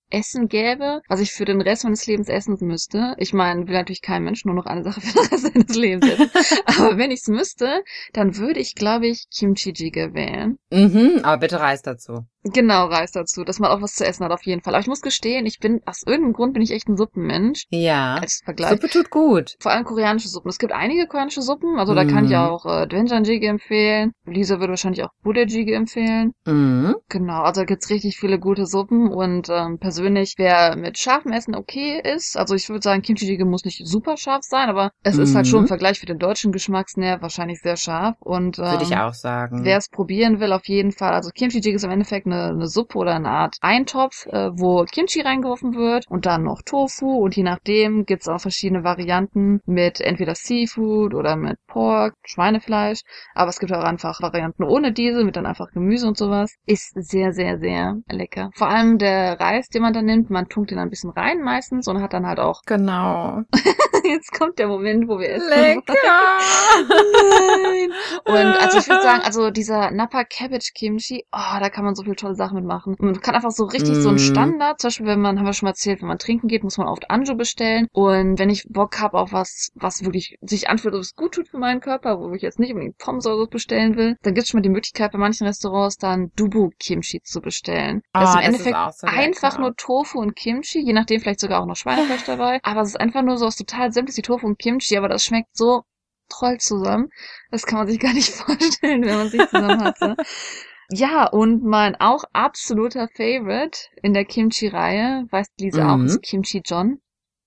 Essen 0.10 0.48
gäbe, 0.48 1.02
was 1.08 1.20
ich 1.20 1.32
für 1.32 1.46
den 1.46 1.62
Rest 1.62 1.84
meines 1.84 2.06
Lebens 2.06 2.30
essen 2.30 2.58
müsste, 2.62 3.16
ich 3.18 3.34
meine, 3.34 3.68
will 3.68 3.74
natürlich 3.74 4.02
kein 4.02 4.24
Mensch 4.24 4.46
nur 4.46 4.56
noch 4.56 4.66
eine 4.66 4.84
Sache 4.84 5.02
für 5.02 5.14
den 5.14 5.28
Rest 5.28 5.54
seines 5.54 5.76
Lebens 5.76 6.08
essen, 6.08 6.30
aber 6.66 6.98
wenn 6.98 7.12
ich 7.12 7.22
es 7.22 7.28
müsste, 7.28 7.84
dann 8.14 8.38
würde 8.38 8.60
ich, 8.60 8.76
glaube 8.76 9.08
ich, 9.08 9.26
Kimchi 9.30 9.72
Jjigae 9.72 10.14
wählen. 10.14 10.58
Mhm, 10.72 11.22
aber 11.24 11.38
bitte 11.38 11.60
Reis 11.60 11.82
dazu. 11.82 12.26
Genau, 12.44 12.88
Reis 12.88 13.12
dazu, 13.12 13.44
dass 13.44 13.60
man 13.60 13.72
auch 13.72 13.82
was 13.82 13.94
zu 13.96 14.06
essen 14.06 14.26
hat, 14.26 14.32
auf 14.32 14.44
jeden 14.44 14.62
Fall. 14.62 14.74
Aber 14.74 14.82
ich 14.82 14.88
muss 14.88 15.02
gestehen, 15.02 15.46
ich 15.46 15.60
bin, 15.60 15.82
aus 15.86 16.04
irgendeinem 16.06 16.34
Grund 16.34 16.54
bin 16.54 16.62
ich 16.62 16.72
echt 16.72 16.90
ein 16.90 16.98
Suppenmensch. 16.98 17.64
Ja. 17.70 18.16
Als 18.16 18.42
Vergleich. 18.44 18.70
Suppe 18.72 18.90
tut 18.90 19.10
gut. 19.10 19.56
Vor 19.62 19.72
allem 19.72 19.86
koreanische 19.86 20.28
Suppen. 20.28 20.50
Es 20.50 20.58
gibt 20.60 20.74
einige 20.74 21.08
koreanische 21.08 21.42
Suppen, 21.42 21.80
also 21.80 21.94
da 21.96 22.04
kann 22.04 22.26
ich 22.26 22.32
Mhm. 22.32 22.38
auch 22.38 22.66
äh, 22.66 22.86
Doenjang 22.88 23.24
Jjigae 23.24 23.48
empfehlen. 23.48 24.12
Lisa 24.26 24.60
würde 24.60 24.72
wahrscheinlich 24.72 25.04
auch 25.04 25.10
Budae 25.24 25.46
Jjigae 25.46 25.74
empfehlen. 25.74 26.34
Mhm. 26.46 26.96
Genau, 27.10 27.44
also 27.44 27.62
da 27.62 27.66
gibt's 27.66 27.90
richtig 27.90 28.18
viele 28.18 28.40
gute 28.40 28.66
Suppen 28.66 29.08
und 29.10 29.48
ähm, 29.50 29.78
persönlich, 29.80 30.34
wer 30.38 30.76
mit 30.76 30.98
scharfem 30.98 31.32
Essen 31.32 31.56
okay 31.56 32.02
ist, 32.04 32.38
also 32.38 32.56
ich 32.56 32.68
würde 32.68 32.82
sagen, 32.84 33.02
Kimchi 33.02 33.26
Jjigae 33.26 33.46
muss 33.46 33.64
nicht 33.64 33.82
super 33.88 34.18
scharf 34.18 34.44
sein, 34.44 34.68
aber 34.70 34.92
es 35.04 35.18
ist 35.18 35.34
halt 35.36 35.46
Mhm. 35.46 35.50
schon 35.50 35.60
im 35.62 35.68
Vergleich 35.68 36.00
für 36.00 36.06
den 36.08 36.20
deutschen 36.20 36.52
Geschmacksnerv 36.52 37.22
wahrscheinlich 37.22 37.60
sehr 37.62 37.78
scharf 37.78 38.16
und 38.20 38.60
ähm, 38.60 38.66
Würde 38.66 38.84
ich 38.84 38.96
auch 38.98 39.14
sagen. 39.14 39.64
Wer 39.64 39.78
es 39.78 39.88
probieren 39.90 40.40
will, 40.42 40.52
auf 40.52 40.68
jeden 40.68 40.92
Fall. 40.92 41.14
Also 41.14 41.30
Kimchi 41.34 41.60
Jjigae 41.60 41.76
ist 41.76 41.84
im 41.86 41.92
Endeffekt 41.92 42.26
eine, 42.34 42.50
eine 42.50 42.68
Suppe 42.68 42.98
oder 42.98 43.16
eine 43.16 43.30
Art 43.30 43.58
Eintopf, 43.62 44.26
äh, 44.28 44.50
wo 44.54 44.84
Kimchi 44.86 45.22
reingeworfen 45.22 45.76
wird 45.76 46.06
und 46.10 46.26
dann 46.26 46.44
noch 46.44 46.62
Tofu 46.64 47.24
und 47.24 47.36
je 47.36 47.44
nachdem 47.44 48.06
gibt's 48.06 48.28
auch 48.28 48.42
verschiedene 48.42 48.84
Varianten 48.84 49.62
mit 49.66 50.02
entweder 50.02 50.36
Seafood 50.36 51.14
oder 51.14 51.36
mit 51.36 51.58
Pork, 51.68 52.16
Schweinefleisch, 52.26 53.02
aber 53.34 53.50
es 53.50 53.60
gibt 53.60 53.74
auch 53.74 53.84
einfach 53.84 54.22
Varianten 54.22 54.64
ohne 54.64 54.92
diese, 54.92 55.24
mit 55.24 55.36
dann 55.36 55.46
einfach 55.46 55.72
Gemüse 55.72 56.08
und 56.08 56.18
sowas. 56.18 56.56
Ist 56.66 56.94
sehr, 56.96 57.34
sehr, 57.34 57.60
sehr 57.60 57.98
lecker. 58.10 58.50
Vor 58.56 58.68
allem 58.68 58.98
der 58.98 59.40
Reis, 59.40 59.68
den 59.70 59.82
man 59.82 59.94
dann 59.94 60.06
nimmt, 60.06 60.30
man 60.30 60.50
tunkt 60.50 60.72
den 60.72 60.80
ein 60.80 60.90
bisschen 60.90 61.12
rein 61.12 61.42
meistens 61.42 61.88
und 61.88 62.02
hat 62.02 62.14
dann 62.14 62.26
halt 62.26 62.40
auch, 62.40 62.62
Genau. 62.66 63.42
jetzt 64.04 64.32
kommt 64.38 64.60
der 64.60 64.68
Moment, 64.68 65.08
wo 65.08 65.20
wir 65.20 65.30
essen. 65.30 65.50
Lecker. 65.50 65.94
Nein. 66.90 67.92
Und 68.26 68.62
also 68.62 68.78
ich 68.80 68.88
würde 68.88 69.04
sagen, 69.04 69.22
also 69.24 69.52
dieser 69.52 69.92
Napa 69.92 70.24
Cabbage 70.24 70.72
Kimchi, 70.74 71.26
oh, 71.32 71.60
da 71.60 71.70
kann 71.70 71.86
man 71.86 71.96
so 71.96 72.04
viele 72.04 72.16
tolle 72.24 72.36
Sachen 72.36 72.56
mitmachen. 72.56 72.96
Man 73.00 73.22
kann 73.22 73.36
einfach 73.36 73.52
so 73.52 73.66
richtig 73.66 73.98
so 74.02 74.10
Mhm. 74.10 74.16
ein 74.16 74.20
Standard, 74.20 74.80
zum 74.80 74.88
Beispiel, 74.90 75.06
wenn 75.06 75.22
man, 75.22 75.38
haben 75.40 75.46
wir 75.46 75.54
schon 75.54 75.68
mal 75.68 75.72
erzählt, 75.72 76.02
wenn 76.02 76.08
man 76.08 76.18
trinken 76.18 76.48
geht, 76.48 76.64
muss 76.64 76.78
man 76.78 76.88
oft 76.88 77.10
Anjo 77.12 77.36
bestellen. 77.36 77.88
Und 77.92 78.40
wenn 78.40 78.50
ich 78.50 78.66
Bock 78.70 79.00
habe 79.00 79.18
auf 79.20 79.34
was, 79.34 79.72
was 79.76 80.04
wirklich 80.04 80.38
sich 80.42 80.70
anfühlt, 80.70 80.94
was 80.94 81.16
gut 81.16 81.34
tut 81.36 81.48
für 81.50 81.58
meinen 81.58 81.82
Körper, 81.82 82.20
wo 82.20 82.32
ich 82.34 82.42
jetzt 82.42 82.60
nicht 82.60 82.72
unbedingt 82.72 82.98
Pommes 82.98 83.26
oder 83.26 83.38
so 83.38 83.48
bestellen 83.48 83.96
will, 83.98 84.16
dann 84.24 84.34
gibt 84.34 84.46
es 84.46 84.50
schon 84.50 84.60
mal 84.60 84.64
die 84.64 84.70
Möglichkeit, 84.70 85.12
bei 85.12 85.18
manchen 85.20 85.46
Restaurants 85.48 85.98
dann 85.98 86.32
Dubu 86.36 86.70
Kimchi 86.80 87.22
zu 87.24 87.42
bestellen. 87.42 88.02
Das 88.14 88.30
ist 88.30 88.36
im 88.36 88.42
Endeffekt 88.42 88.76
auch 88.78 88.92
so 88.92 89.08
einfach 89.08 89.58
nur 89.58 89.76
Tofu 89.76 90.20
und 90.20 90.36
Kimchi, 90.36 90.80
je 90.80 90.94
nachdem 90.94 91.20
vielleicht 91.22 91.40
sogar 91.40 91.62
auch 91.62 91.66
noch 91.66 91.76
Schweinefleisch 91.76 92.24
dabei. 92.26 92.60
Aber 92.64 92.82
es 92.82 92.90
ist 92.90 93.00
einfach 93.00 93.22
nur 93.22 93.38
so 93.38 93.46
was 93.46 93.56
total 93.56 93.92
simples 93.92 94.18
wie 94.18 94.22
Tofu 94.22 94.48
und 94.48 94.60
Kimchi, 94.60 94.98
aber 94.98 95.10
das 95.10 95.26
schmeckt 95.26 95.56
so 95.56 95.84
toll 96.30 96.58
zusammen. 96.60 97.10
Das 97.52 97.66
kann 97.66 97.80
man 97.80 97.88
sich 97.88 98.00
gar 98.00 98.14
nicht 98.14 98.30
vorstellen, 98.34 99.04
wenn 99.04 99.16
man 99.18 99.30
sich 99.30 99.48
zusammen 99.48 99.82
hatte. 99.82 100.16
Ja, 100.90 101.28
und 101.28 101.64
mein 101.64 101.96
auch 102.00 102.24
absoluter 102.34 103.08
Favorite 103.16 103.80
in 104.02 104.14
der 104.14 104.26
Kimchi-Reihe, 104.26 105.26
weiß 105.32 105.48
Lisa 105.60 105.90
auch, 105.94 105.98
Mhm. 105.98 106.06
ist 106.06 106.22
Kimchi 106.22 106.62
John. 106.66 107.00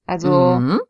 Also 0.06 0.58
Mhm. 0.60 0.80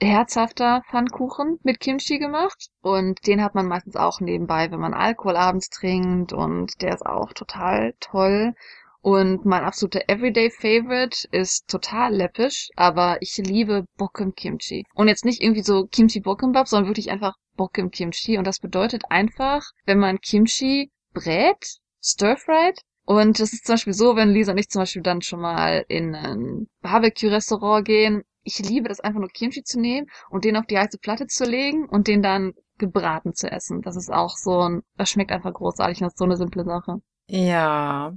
herzhafter 0.00 0.82
Pfannkuchen 0.90 1.58
mit 1.62 1.80
Kimchi 1.80 2.18
gemacht. 2.18 2.68
Und 2.82 3.26
den 3.26 3.42
hat 3.42 3.54
man 3.54 3.66
meistens 3.66 3.96
auch 3.96 4.20
nebenbei, 4.20 4.70
wenn 4.70 4.80
man 4.80 4.94
Alkohol 4.94 5.36
abends 5.36 5.70
trinkt. 5.70 6.32
Und 6.32 6.80
der 6.82 6.94
ist 6.94 7.06
auch 7.06 7.32
total 7.32 7.94
toll. 8.00 8.54
Und 9.00 9.44
mein 9.44 9.64
absoluter 9.64 10.08
Everyday 10.08 10.50
Favorite 10.50 11.28
ist 11.30 11.68
total 11.68 12.14
läppisch, 12.14 12.70
aber 12.74 13.18
ich 13.20 13.36
liebe 13.36 13.84
Bokkum 13.98 14.34
Kimchi. 14.34 14.84
Und 14.94 15.08
jetzt 15.08 15.24
nicht 15.24 15.42
irgendwie 15.42 15.62
so 15.62 15.86
Kimchi 15.86 16.20
Bokkeumbap, 16.20 16.68
sondern 16.68 16.88
wirklich 16.88 17.10
einfach 17.10 17.34
Bokkum 17.56 17.90
Kimchi. 17.90 18.38
Und 18.38 18.46
das 18.46 18.60
bedeutet 18.60 19.02
einfach, 19.10 19.62
wenn 19.84 19.98
man 19.98 20.20
Kimchi 20.20 20.90
brät, 21.12 21.78
stir-fried, 22.04 22.80
und 23.06 23.38
es 23.38 23.52
ist 23.52 23.66
zum 23.66 23.74
Beispiel 23.74 23.92
so, 23.92 24.16
wenn 24.16 24.30
Lisa 24.30 24.52
und 24.52 24.58
ich 24.58 24.70
zum 24.70 24.80
Beispiel 24.80 25.02
dann 25.02 25.20
schon 25.20 25.40
mal 25.40 25.84
in 25.88 26.14
ein 26.14 26.68
Barbecue-Restaurant 26.80 27.84
gehen, 27.84 28.22
ich 28.44 28.58
liebe 28.58 28.88
das 28.88 29.00
einfach 29.00 29.20
nur 29.20 29.28
Kimchi 29.28 29.62
zu 29.62 29.80
nehmen 29.80 30.06
und 30.30 30.44
den 30.44 30.56
auf 30.56 30.66
die 30.66 30.78
heiße 30.78 30.98
Platte 30.98 31.26
zu 31.26 31.44
legen 31.44 31.86
und 31.88 32.08
den 32.08 32.22
dann 32.22 32.52
gebraten 32.78 33.34
zu 33.34 33.50
essen. 33.50 33.82
Das 33.82 33.96
ist 33.96 34.10
auch 34.10 34.36
so 34.36 34.60
ein, 34.60 34.82
das 34.96 35.10
schmeckt 35.10 35.32
einfach 35.32 35.52
großartig 35.52 35.98
und 35.98 36.06
das 36.06 36.12
ist 36.14 36.18
so 36.18 36.24
eine 36.24 36.36
simple 36.36 36.64
Sache. 36.64 37.00
Ja, 37.26 38.12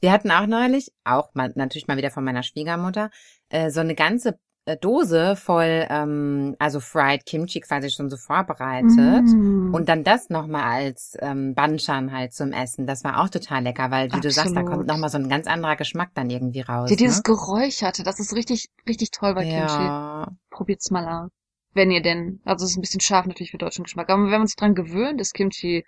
wir 0.00 0.12
hatten 0.12 0.32
auch 0.32 0.46
neulich, 0.46 0.90
auch 1.04 1.32
mal, 1.34 1.52
natürlich 1.54 1.86
mal 1.86 1.96
wieder 1.96 2.10
von 2.10 2.24
meiner 2.24 2.42
Schwiegermutter, 2.42 3.10
äh, 3.50 3.70
so 3.70 3.80
eine 3.80 3.94
ganze 3.94 4.38
Dose 4.76 5.36
voll, 5.36 5.86
ähm, 5.88 6.56
also 6.58 6.80
Fried 6.80 7.24
Kimchi 7.26 7.60
quasi 7.60 7.90
schon 7.90 8.10
so 8.10 8.16
vorbereitet 8.16 9.24
Mm. 9.24 9.74
und 9.74 9.88
dann 9.88 10.04
das 10.04 10.30
nochmal 10.30 10.62
als 10.64 11.16
ähm, 11.20 11.54
Banchan 11.54 12.12
halt 12.12 12.32
zum 12.32 12.52
Essen. 12.52 12.86
Das 12.86 13.04
war 13.04 13.20
auch 13.22 13.28
total 13.28 13.62
lecker, 13.62 13.90
weil 13.90 14.12
wie 14.12 14.20
du 14.20 14.30
sagst, 14.30 14.54
da 14.54 14.60
kommt 14.60 14.68
Absolut. 14.72 14.86
nochmal 14.88 15.10
so 15.10 15.18
ein 15.18 15.28
ganz 15.28 15.46
anderer 15.46 15.76
Geschmack 15.76 16.10
dann 16.14 16.30
irgendwie 16.30 16.60
raus. 16.60 16.90
Ja, 16.90 16.96
dieses 16.96 17.18
ne? 17.18 17.22
Geräucherte, 17.24 18.02
das 18.02 18.20
ist 18.20 18.34
richtig, 18.34 18.68
richtig 18.88 19.10
toll 19.10 19.34
bei 19.34 19.44
Kimchi. 19.44 19.56
Ja, 19.82 20.28
Probiert's 20.50 20.90
mal 20.90 21.06
aus. 21.06 21.30
Wenn 21.74 21.90
ihr 21.90 22.02
denn, 22.02 22.40
also 22.44 22.64
es 22.64 22.72
ist 22.72 22.76
ein 22.78 22.80
bisschen 22.80 23.00
scharf 23.00 23.26
natürlich 23.26 23.50
für 23.52 23.58
deutschen 23.58 23.84
Geschmack, 23.84 24.08
aber 24.10 24.24
wenn 24.24 24.30
man 24.38 24.46
sich 24.46 24.56
dran 24.56 24.74
gewöhnt, 24.74 25.20
ist 25.20 25.34
Kimchi 25.34 25.84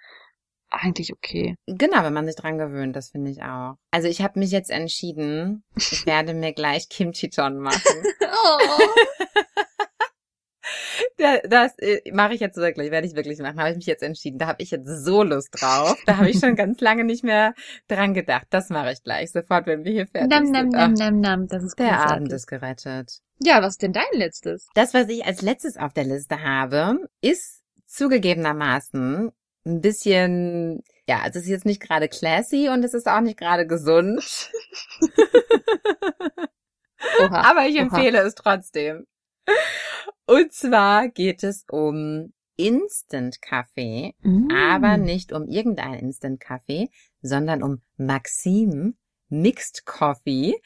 eigentlich 0.71 1.13
okay. 1.13 1.57
genau, 1.67 2.03
wenn 2.03 2.13
man 2.13 2.27
sich 2.27 2.37
dran 2.37 2.59
gewöhnt, 2.59 2.97
das 2.97 3.11
finde 3.11 3.31
ich 3.31 3.43
auch. 3.43 3.75
Also 3.91 4.09
ich 4.09 4.23
habe 4.23 4.39
mich 4.39 4.51
jetzt 4.51 4.71
entschieden, 4.71 5.65
ich 5.77 6.07
werde 6.07 6.35
mir 6.35 6.53
gleich 6.53 6.89
Kimchi-Ton 6.89 7.59
machen. 7.59 7.81
Oh. 8.43 8.87
Ja, 11.19 11.39
das 11.47 11.79
äh, 11.79 12.01
mache 12.13 12.35
ich 12.35 12.41
jetzt 12.41 12.57
wirklich, 12.57 12.91
werde 12.91 13.07
ich 13.07 13.15
wirklich 13.15 13.39
machen. 13.39 13.59
Habe 13.59 13.71
ich 13.71 13.77
mich 13.77 13.87
jetzt 13.87 14.03
entschieden. 14.03 14.39
Da 14.39 14.47
habe 14.47 14.63
ich 14.63 14.71
jetzt 14.71 14.89
so 14.89 15.23
Lust 15.23 15.49
drauf. 15.53 15.99
Da 16.07 16.17
habe 16.17 16.31
ich 16.31 16.39
schon 16.39 16.57
ganz 16.57 16.81
lange 16.81 17.05
nicht 17.05 17.25
mehr 17.25 17.55
dran 17.89 18.15
gedacht. 18.15 18.47
Das 18.51 18.71
mache 18.71 18.93
ich 18.93 19.03
gleich, 19.03 19.31
sofort, 19.31 19.67
wenn 19.67 19.85
wir 19.85 19.93
hier 19.93 20.07
fertig 20.07 20.31
nam, 20.31 20.51
nam, 20.51 20.71
sind. 20.71 20.73
nam, 20.73 20.95
nam, 20.95 21.21
nam, 21.21 21.47
das 21.49 21.63
ist 21.63 21.79
der. 21.79 22.11
Abend 22.11 22.33
ist 22.33 22.47
gerettet. 22.47 23.21
Ja, 23.43 23.63
was 23.63 23.75
ist 23.75 23.83
denn 23.83 23.93
dein 23.93 24.05
letztes? 24.13 24.69
Das, 24.75 24.95
was 24.95 25.09
ich 25.09 25.25
als 25.25 25.43
letztes 25.43 25.77
auf 25.77 25.93
der 25.93 26.05
Liste 26.05 26.43
habe, 26.43 26.99
ist 27.21 27.63
zugegebenermaßen 27.87 29.31
ein 29.67 29.81
bisschen, 29.81 30.83
ja, 31.07 31.25
es 31.29 31.37
ist 31.37 31.47
jetzt 31.49 31.67
nicht 31.67 31.81
gerade 31.83 32.09
classy 32.09 32.69
und 32.69 32.85
es 32.85 32.95
ist 32.95 33.07
auch 33.09 33.21
nicht 33.21 33.39
gerade 33.39 33.67
gesund. 33.67 34.51
Oha. 37.21 37.51
Aber 37.51 37.67
ich 37.67 37.77
Oha. 37.77 37.83
empfehle 37.83 38.19
es 38.21 38.35
trotzdem. 38.35 39.07
Und 40.27 40.53
zwar 40.53 41.09
geht 41.09 41.43
es 41.43 41.65
um 41.71 42.33
Instant-Kaffee, 42.57 44.15
Mm. 44.23 44.49
aber 44.53 44.97
nicht 44.99 45.33
um 45.33 45.49
irgendeinen 45.49 45.99
Instant-Kaffee, 46.01 46.89
sondern 47.23 47.63
um 47.63 47.81
Maxim 47.97 48.97
Mixed 49.29 49.87
Coffee. 49.87 50.61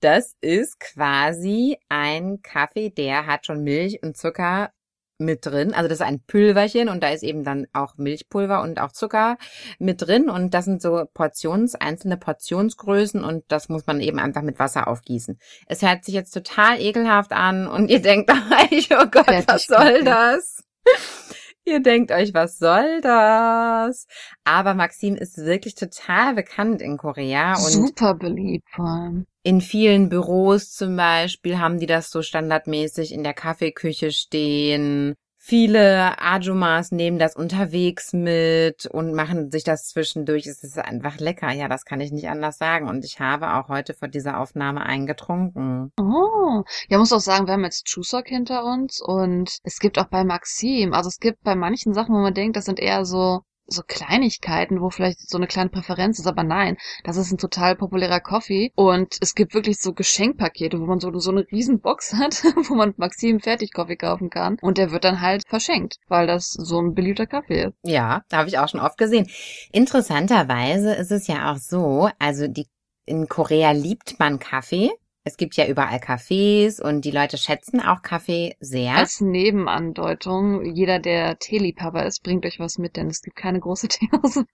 Das 0.00 0.36
ist 0.40 0.80
quasi 0.80 1.76
ein 1.88 2.40
Kaffee, 2.42 2.90
der 2.90 3.26
hat 3.26 3.46
schon 3.46 3.62
Milch 3.62 4.02
und 4.02 4.16
Zucker 4.16 4.72
mit 5.18 5.44
drin. 5.44 5.74
Also 5.74 5.88
das 5.88 6.00
ist 6.00 6.06
ein 6.06 6.20
Pülverchen 6.20 6.88
und 6.88 7.02
da 7.02 7.10
ist 7.10 7.22
eben 7.22 7.44
dann 7.44 7.66
auch 7.72 7.96
Milchpulver 7.96 8.62
und 8.62 8.80
auch 8.80 8.92
Zucker 8.92 9.36
mit 9.78 10.02
drin 10.02 10.30
und 10.30 10.54
das 10.54 10.64
sind 10.64 10.80
so 10.80 11.04
Portions, 11.12 11.74
einzelne 11.74 12.16
Portionsgrößen 12.16 13.22
und 13.22 13.44
das 13.48 13.68
muss 13.68 13.86
man 13.86 14.00
eben 14.00 14.18
einfach 14.18 14.42
mit 14.42 14.58
Wasser 14.58 14.88
aufgießen. 14.88 15.38
Es 15.66 15.82
hört 15.82 16.04
sich 16.04 16.14
jetzt 16.14 16.32
total 16.32 16.80
ekelhaft 16.80 17.32
an 17.32 17.66
und 17.66 17.90
ihr 17.90 18.00
denkt 18.00 18.30
euch, 18.72 18.88
oh 18.92 19.06
Gott, 19.10 19.28
was 19.46 19.66
soll 19.66 20.04
das? 20.04 20.62
Ihr 21.64 21.80
denkt 21.80 22.12
euch, 22.12 22.32
was 22.32 22.56
soll 22.56 23.02
das? 23.02 24.06
Aber 24.44 24.72
Maxim 24.72 25.16
ist 25.16 25.36
wirklich 25.36 25.74
total 25.74 26.34
bekannt 26.34 26.80
in 26.80 26.96
Korea 26.96 27.56
und 27.56 27.70
Super 27.70 28.14
beliebt 28.14 28.66
vor 28.74 28.86
allem. 28.86 29.26
In 29.48 29.62
vielen 29.62 30.10
Büros 30.10 30.72
zum 30.72 30.94
Beispiel 30.94 31.58
haben 31.58 31.78
die 31.78 31.86
das 31.86 32.10
so 32.10 32.20
standardmäßig 32.20 33.14
in 33.14 33.22
der 33.24 33.32
Kaffeeküche 33.32 34.10
stehen. 34.10 35.14
Viele 35.38 36.20
Ajumas 36.20 36.92
nehmen 36.92 37.18
das 37.18 37.34
unterwegs 37.34 38.12
mit 38.12 38.84
und 38.84 39.14
machen 39.14 39.50
sich 39.50 39.64
das 39.64 39.86
zwischendurch. 39.86 40.46
Es 40.46 40.62
ist 40.62 40.78
einfach 40.78 41.16
lecker. 41.18 41.50
Ja, 41.50 41.66
das 41.66 41.86
kann 41.86 42.02
ich 42.02 42.12
nicht 42.12 42.28
anders 42.28 42.58
sagen. 42.58 42.90
Und 42.90 43.06
ich 43.06 43.20
habe 43.20 43.54
auch 43.54 43.70
heute 43.70 43.94
vor 43.94 44.08
dieser 44.08 44.38
Aufnahme 44.38 44.84
eingetrunken. 44.84 45.92
Oh, 45.98 46.62
ja, 46.90 46.98
muss 46.98 47.14
auch 47.14 47.20
sagen, 47.20 47.46
wir 47.46 47.54
haben 47.54 47.64
jetzt 47.64 47.86
Chuseok 47.86 48.28
hinter 48.28 48.66
uns 48.66 49.00
und 49.00 49.60
es 49.62 49.78
gibt 49.78 49.98
auch 49.98 50.10
bei 50.10 50.24
Maxim, 50.24 50.92
also 50.92 51.08
es 51.08 51.20
gibt 51.20 51.42
bei 51.42 51.54
manchen 51.54 51.94
Sachen, 51.94 52.14
wo 52.14 52.18
man 52.18 52.34
denkt, 52.34 52.58
das 52.58 52.66
sind 52.66 52.78
eher 52.80 53.06
so 53.06 53.40
so 53.68 53.82
Kleinigkeiten, 53.86 54.80
wo 54.80 54.90
vielleicht 54.90 55.28
so 55.28 55.36
eine 55.36 55.46
kleine 55.46 55.70
Präferenz 55.70 56.18
ist, 56.18 56.26
aber 56.26 56.42
nein, 56.42 56.76
das 57.04 57.16
ist 57.16 57.30
ein 57.30 57.38
total 57.38 57.76
populärer 57.76 58.20
Coffee 58.20 58.72
und 58.74 59.16
es 59.20 59.34
gibt 59.34 59.54
wirklich 59.54 59.78
so 59.78 59.92
Geschenkpakete, 59.92 60.80
wo 60.80 60.86
man 60.86 61.00
so, 61.00 61.16
so 61.18 61.30
eine 61.30 61.46
riesen 61.52 61.80
Box 61.80 62.14
hat, 62.18 62.42
wo 62.68 62.74
man 62.74 62.94
Maxim 62.96 63.40
Fertigkaffee 63.40 63.96
kaufen 63.96 64.30
kann 64.30 64.56
und 64.60 64.78
der 64.78 64.90
wird 64.90 65.04
dann 65.04 65.20
halt 65.20 65.44
verschenkt, 65.46 65.96
weil 66.08 66.26
das 66.26 66.50
so 66.50 66.80
ein 66.80 66.94
beliebter 66.94 67.26
Kaffee 67.26 67.66
ist. 67.66 67.74
Ja, 67.82 68.22
da 68.28 68.38
habe 68.38 68.48
ich 68.48 68.58
auch 68.58 68.68
schon 68.68 68.80
oft 68.80 68.98
gesehen. 68.98 69.28
Interessanterweise 69.72 70.94
ist 70.94 71.12
es 71.12 71.26
ja 71.26 71.52
auch 71.52 71.58
so, 71.58 72.10
also 72.18 72.48
die 72.48 72.66
in 73.08 73.28
Korea 73.28 73.72
liebt 73.72 74.18
man 74.18 74.38
Kaffee. 74.38 74.90
Es 75.28 75.36
gibt 75.36 75.56
ja 75.56 75.66
überall 75.66 75.98
Cafés 75.98 76.80
und 76.80 77.02
die 77.04 77.10
Leute 77.10 77.36
schätzen 77.36 77.80
auch 77.82 78.00
Kaffee 78.00 78.56
sehr. 78.60 78.94
Als 78.94 79.20
Nebenandeutung, 79.20 80.64
jeder, 80.74 81.00
der 81.00 81.38
Teeliebhaber 81.38 82.06
ist, 82.06 82.22
bringt 82.22 82.46
euch 82.46 82.58
was 82.58 82.78
mit, 82.78 82.96
denn 82.96 83.08
es 83.08 83.20
gibt 83.20 83.36
keine 83.36 83.60
große 83.60 83.88
Teeauswahl. 83.88 84.46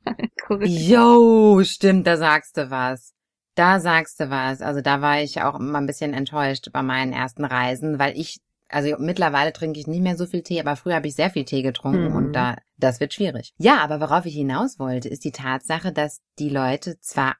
Jo, 0.66 1.62
stimmt, 1.62 2.08
da 2.08 2.16
sagst 2.16 2.56
du 2.56 2.72
was. 2.72 3.12
Da 3.54 3.78
sagst 3.78 4.18
du 4.18 4.30
was. 4.30 4.62
Also 4.62 4.80
da 4.80 5.00
war 5.00 5.20
ich 5.22 5.40
auch 5.42 5.60
immer 5.60 5.78
ein 5.78 5.86
bisschen 5.86 6.12
enttäuscht 6.12 6.66
bei 6.72 6.82
meinen 6.82 7.12
ersten 7.12 7.44
Reisen, 7.44 8.00
weil 8.00 8.18
ich, 8.18 8.40
also 8.68 8.96
mittlerweile 8.98 9.52
trinke 9.52 9.78
ich 9.78 9.86
nicht 9.86 10.02
mehr 10.02 10.16
so 10.16 10.26
viel 10.26 10.42
Tee, 10.42 10.58
aber 10.58 10.74
früher 10.74 10.96
habe 10.96 11.06
ich 11.06 11.14
sehr 11.14 11.30
viel 11.30 11.44
Tee 11.44 11.62
getrunken 11.62 12.08
Mhm. 12.10 12.16
und 12.16 12.32
da, 12.32 12.56
das 12.78 12.98
wird 12.98 13.14
schwierig. 13.14 13.52
Ja, 13.58 13.78
aber 13.78 14.00
worauf 14.00 14.26
ich 14.26 14.34
hinaus 14.34 14.80
wollte, 14.80 15.08
ist 15.08 15.24
die 15.24 15.30
Tatsache, 15.30 15.92
dass 15.92 16.18
die 16.40 16.50
Leute 16.50 16.98
zwar 16.98 17.36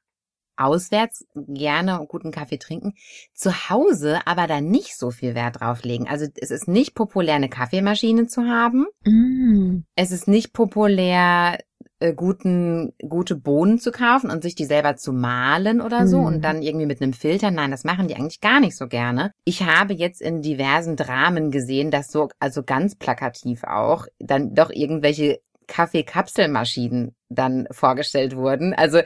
auswärts 0.57 1.25
gerne 1.35 2.05
guten 2.07 2.31
Kaffee 2.31 2.57
trinken, 2.57 2.93
zu 3.33 3.69
Hause 3.69 4.19
aber 4.25 4.47
da 4.47 4.61
nicht 4.61 4.97
so 4.97 5.11
viel 5.11 5.35
Wert 5.35 5.61
drauf 5.61 5.83
legen. 5.83 6.07
Also 6.07 6.25
es 6.35 6.51
ist 6.51 6.67
nicht 6.67 6.95
populär, 6.95 7.35
eine 7.35 7.49
Kaffeemaschine 7.49 8.27
zu 8.27 8.43
haben. 8.43 8.85
Mm. 9.05 9.83
Es 9.95 10.11
ist 10.11 10.27
nicht 10.27 10.53
populär, 10.53 11.59
äh, 11.99 12.13
guten, 12.13 12.93
gute 13.07 13.35
Bohnen 13.35 13.79
zu 13.79 13.91
kaufen 13.91 14.29
und 14.29 14.43
sich 14.43 14.55
die 14.55 14.65
selber 14.65 14.95
zu 14.97 15.13
mahlen 15.13 15.79
oder 15.81 16.07
so 16.07 16.19
Mhm. 16.19 16.25
und 16.25 16.41
dann 16.41 16.61
irgendwie 16.61 16.85
mit 16.85 17.01
einem 17.01 17.13
Filter. 17.13 17.51
Nein, 17.51 17.71
das 17.71 17.85
machen 17.85 18.07
die 18.07 18.15
eigentlich 18.15 18.41
gar 18.41 18.59
nicht 18.59 18.75
so 18.75 18.87
gerne. 18.87 19.31
Ich 19.45 19.63
habe 19.63 19.93
jetzt 19.93 20.21
in 20.21 20.41
diversen 20.41 20.95
Dramen 20.97 21.51
gesehen, 21.51 21.91
dass 21.91 22.11
so, 22.11 22.27
also 22.39 22.63
ganz 22.63 22.95
plakativ 22.95 23.63
auch, 23.63 24.07
dann 24.19 24.53
doch 24.53 24.71
irgendwelche 24.71 25.39
Kaffeekapselmaschinen 25.67 27.15
dann 27.29 27.67
vorgestellt 27.71 28.35
wurden. 28.35 28.73
Also 28.73 28.99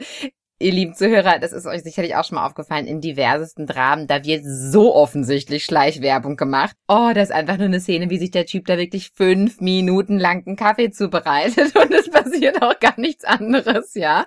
Ihr 0.62 0.72
lieben 0.72 0.94
Zuhörer, 0.94 1.38
das 1.38 1.52
ist 1.52 1.64
euch 1.64 1.82
sicherlich 1.82 2.16
auch 2.16 2.24
schon 2.24 2.36
mal 2.36 2.44
aufgefallen, 2.44 2.86
in 2.86 3.00
diversesten 3.00 3.66
Dramen, 3.66 4.06
da 4.06 4.22
wird 4.22 4.44
so 4.44 4.94
offensichtlich 4.94 5.64
Schleichwerbung 5.64 6.36
gemacht. 6.36 6.76
Oh, 6.86 7.12
das 7.14 7.30
ist 7.30 7.34
einfach 7.34 7.56
nur 7.56 7.64
eine 7.64 7.80
Szene, 7.80 8.10
wie 8.10 8.18
sich 8.18 8.30
der 8.30 8.44
Typ 8.44 8.66
da 8.66 8.76
wirklich 8.76 9.12
fünf 9.14 9.62
Minuten 9.62 10.18
lang 10.18 10.46
einen 10.46 10.56
Kaffee 10.56 10.90
zubereitet 10.90 11.74
und 11.82 11.90
es 11.94 12.10
passiert 12.10 12.60
auch 12.60 12.78
gar 12.78 13.00
nichts 13.00 13.24
anderes, 13.24 13.94
ja. 13.94 14.26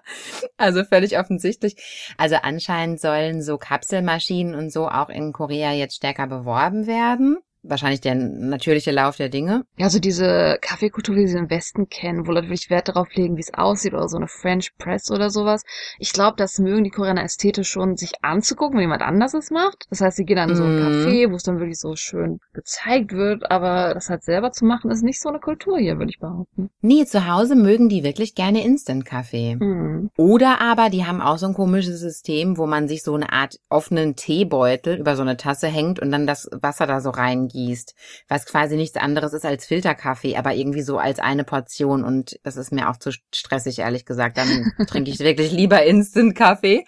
Also 0.57 0.83
völlig 0.83 1.19
offensichtlich. 1.19 1.75
Also 2.17 2.37
anscheinend 2.41 2.99
sollen 2.99 3.43
so 3.43 3.59
Kapselmaschinen 3.59 4.55
und 4.55 4.73
so 4.73 4.87
auch 4.87 5.09
in 5.09 5.33
Korea 5.33 5.71
jetzt 5.73 5.97
stärker 5.97 6.25
beworben 6.25 6.87
werden. 6.87 7.37
Wahrscheinlich 7.63 8.01
der 8.01 8.15
natürliche 8.15 8.91
Lauf 8.91 9.15
der 9.15 9.29
Dinge. 9.29 9.63
Ja, 9.77 9.89
so 9.89 9.99
diese 9.99 10.57
Kaffeekultur, 10.61 11.15
wie 11.15 11.27
sie 11.27 11.37
im 11.37 11.49
Westen 11.49 11.87
kennen, 11.87 12.27
wo 12.27 12.31
Leute 12.31 12.47
wirklich 12.47 12.69
Wert 12.69 12.89
darauf 12.89 13.07
legen, 13.15 13.37
wie 13.37 13.41
es 13.41 13.53
aussieht 13.53 13.93
oder 13.93 14.09
so 14.09 14.17
eine 14.17 14.27
French 14.27 14.71
Press 14.77 15.09
oder 15.09 15.29
sowas. 15.29 15.63
Ich 15.97 16.11
glaube, 16.11 16.35
das 16.35 16.59
mögen 16.59 16.83
die 16.83 16.89
Koreaner 16.89 17.23
ästhetisch 17.23 17.69
schon, 17.69 17.95
sich 17.95 18.11
anzugucken, 18.21 18.75
wenn 18.75 18.83
jemand 18.83 19.01
anders 19.01 19.33
es 19.33 19.49
macht. 19.49 19.85
Das 19.89 20.01
heißt, 20.01 20.17
sie 20.17 20.25
gehen 20.25 20.35
dann 20.35 20.49
in 20.49 20.55
so 20.55 20.65
ein 20.65 20.73
Mhm. 20.75 20.79
Café, 20.79 21.31
wo 21.31 21.35
es 21.35 21.43
dann 21.43 21.59
wirklich 21.59 21.79
so 21.79 21.95
schön 21.95 22.39
gezeigt 22.53 23.13
wird, 23.13 23.49
aber 23.49 23.93
das 23.93 24.09
halt 24.09 24.23
selber 24.23 24.51
zu 24.51 24.65
machen, 24.65 24.91
ist 24.91 25.01
nicht 25.01 25.21
so 25.21 25.29
eine 25.29 25.39
Kultur 25.39 25.77
hier, 25.79 25.97
würde 25.97 26.11
ich 26.11 26.19
behaupten. 26.19 26.69
Nee, 26.81 27.05
zu 27.05 27.27
Hause 27.33 27.55
mögen 27.55 27.87
die 27.87 28.03
wirklich 28.03 28.35
gerne 28.35 28.63
Instant-Kaffee. 28.65 29.57
Hm. 29.59 30.09
Oder 30.17 30.59
aber 30.59 30.89
die 30.89 31.05
haben 31.05 31.21
auch 31.21 31.37
so 31.37 31.47
ein 31.47 31.53
komisches 31.53 32.01
System, 32.01 32.57
wo 32.57 32.67
man 32.67 32.89
sich 32.89 33.03
so 33.03 33.13
eine 33.13 33.31
Art 33.31 33.57
offenen 33.69 34.17
Teebeutel 34.17 34.97
über 34.99 35.15
so 35.15 35.21
eine 35.21 35.37
Tasse 35.37 35.67
hängt 35.67 36.01
und 36.01 36.11
dann 36.11 36.27
das 36.27 36.49
Wasser 36.51 36.87
da 36.87 36.99
so 36.99 37.09
reingibt 37.09 37.52
reingießt, 37.53 37.95
was 38.27 38.45
quasi 38.45 38.75
nichts 38.75 38.97
anderes 38.97 39.33
ist 39.33 39.45
als 39.45 39.65
Filterkaffee, 39.65 40.35
aber 40.35 40.53
irgendwie 40.53 40.81
so 40.81 40.97
als 40.97 41.19
eine 41.19 41.43
Portion 41.43 42.03
und 42.03 42.39
das 42.43 42.57
ist 42.57 42.71
mir 42.71 42.89
auch 42.89 42.97
zu 42.97 43.11
stressig, 43.33 43.79
ehrlich 43.79 44.05
gesagt. 44.05 44.37
Dann 44.37 44.73
trinke 44.87 45.11
ich 45.11 45.19
wirklich 45.19 45.51
lieber 45.51 45.83
Instant-Kaffee. 45.83 46.85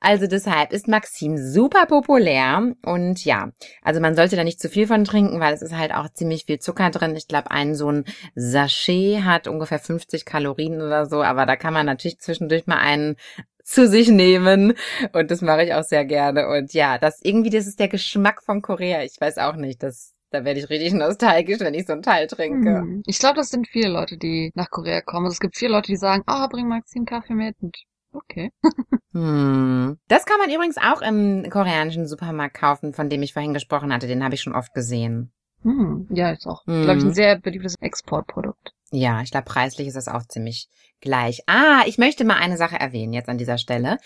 Also 0.00 0.26
deshalb 0.26 0.72
ist 0.72 0.88
Maxim 0.88 1.36
super 1.38 1.86
populär 1.86 2.74
und 2.84 3.24
ja, 3.24 3.50
also 3.82 4.00
man 4.00 4.14
sollte 4.14 4.36
da 4.36 4.44
nicht 4.44 4.60
zu 4.60 4.68
viel 4.68 4.86
von 4.86 5.04
trinken, 5.04 5.40
weil 5.40 5.54
es 5.54 5.62
ist 5.62 5.76
halt 5.76 5.92
auch 5.92 6.08
ziemlich 6.12 6.44
viel 6.44 6.58
Zucker 6.58 6.90
drin. 6.90 7.16
Ich 7.16 7.28
glaube, 7.28 7.50
ein 7.50 7.74
so 7.74 7.90
ein 7.90 8.04
Sachet 8.34 9.24
hat 9.24 9.48
ungefähr 9.48 9.78
50 9.78 10.24
Kalorien 10.24 10.80
oder 10.80 11.06
so, 11.06 11.22
aber 11.22 11.46
da 11.46 11.56
kann 11.56 11.74
man 11.74 11.86
natürlich 11.86 12.18
zwischendurch 12.18 12.66
mal 12.66 12.78
einen 12.78 13.16
zu 13.66 13.88
sich 13.88 14.08
nehmen. 14.08 14.74
Und 15.12 15.30
das 15.30 15.42
mache 15.42 15.64
ich 15.64 15.74
auch 15.74 15.82
sehr 15.82 16.04
gerne. 16.04 16.48
Und 16.48 16.72
ja, 16.72 16.98
das 16.98 17.20
irgendwie, 17.22 17.50
das 17.50 17.66
ist 17.66 17.80
der 17.80 17.88
Geschmack 17.88 18.42
von 18.42 18.62
Korea. 18.62 19.02
Ich 19.02 19.20
weiß 19.20 19.38
auch 19.38 19.56
nicht, 19.56 19.82
das, 19.82 20.14
da 20.30 20.44
werde 20.44 20.60
ich 20.60 20.70
richtig 20.70 20.92
nostalgisch, 20.94 21.60
wenn 21.60 21.74
ich 21.74 21.86
so 21.86 21.92
einen 21.92 22.02
Teil 22.02 22.28
trinke. 22.28 22.78
Hm. 22.78 23.02
Ich 23.06 23.18
glaube, 23.18 23.36
das 23.36 23.50
sind 23.50 23.68
viele 23.68 23.88
Leute, 23.88 24.16
die 24.16 24.52
nach 24.54 24.70
Korea 24.70 25.00
kommen. 25.00 25.26
Also 25.26 25.34
es 25.34 25.40
gibt 25.40 25.56
viele 25.56 25.72
Leute, 25.72 25.88
die 25.88 25.96
sagen, 25.96 26.22
ah, 26.26 26.44
oh, 26.44 26.48
bring 26.48 26.68
Maxim 26.68 27.04
Kaffee 27.04 27.34
mit. 27.34 27.56
Und 27.60 27.76
okay. 28.12 28.52
hm. 29.12 29.98
Das 30.08 30.24
kann 30.26 30.38
man 30.38 30.50
übrigens 30.50 30.78
auch 30.78 31.02
im 31.02 31.50
koreanischen 31.50 32.06
Supermarkt 32.06 32.56
kaufen, 32.56 32.94
von 32.94 33.10
dem 33.10 33.22
ich 33.22 33.32
vorhin 33.32 33.52
gesprochen 33.54 33.92
hatte. 33.92 34.06
Den 34.06 34.22
habe 34.22 34.36
ich 34.36 34.42
schon 34.42 34.54
oft 34.54 34.74
gesehen. 34.74 35.32
Hm. 35.62 36.06
Ja, 36.10 36.30
ist 36.30 36.46
auch, 36.46 36.64
hm. 36.66 36.84
glaube 36.84 36.98
ich, 36.98 37.04
ein 37.04 37.14
sehr 37.14 37.40
beliebtes 37.40 37.74
Exportprodukt. 37.80 38.75
Ja, 38.92 39.20
ich 39.22 39.32
glaube, 39.32 39.46
preislich 39.46 39.88
ist 39.88 39.96
das 39.96 40.08
auch 40.08 40.22
ziemlich 40.28 40.68
gleich. 41.00 41.42
Ah, 41.46 41.82
ich 41.86 41.98
möchte 41.98 42.24
mal 42.24 42.36
eine 42.36 42.56
Sache 42.56 42.76
erwähnen 42.76 43.12
jetzt 43.12 43.28
an 43.28 43.38
dieser 43.38 43.58
Stelle. 43.58 43.98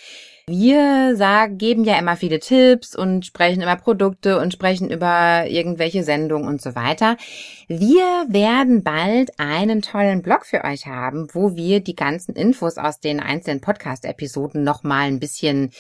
Wir 0.47 1.15
sagen, 1.17 1.59
geben 1.59 1.85
ja 1.85 1.99
immer 1.99 2.17
viele 2.17 2.41
Tipps 2.41 2.97
und 2.97 3.25
sprechen 3.25 3.63
über 3.63 3.77
Produkte 3.77 4.41
und 4.41 4.53
sprechen 4.53 4.91
über 4.91 5.47
irgendwelche 5.47 6.03
Sendungen 6.03 6.49
und 6.49 6.61
so 6.61 6.75
weiter. 6.75 7.17
Wir 7.69 8.27
werden 8.29 8.83
bald 8.83 9.39
einen 9.39 9.83
tollen 9.83 10.23
Blog 10.23 10.47
für 10.47 10.65
euch 10.65 10.87
haben, 10.87 11.29
wo 11.33 11.55
wir 11.55 11.81
die 11.81 11.95
ganzen 11.95 12.35
Infos 12.35 12.79
aus 12.79 13.01
den 13.01 13.21
einzelnen 13.21 13.61
Podcast-Episoden 13.61 14.65
nochmal 14.65 15.07
ein 15.09 15.21
bisschen 15.21 15.71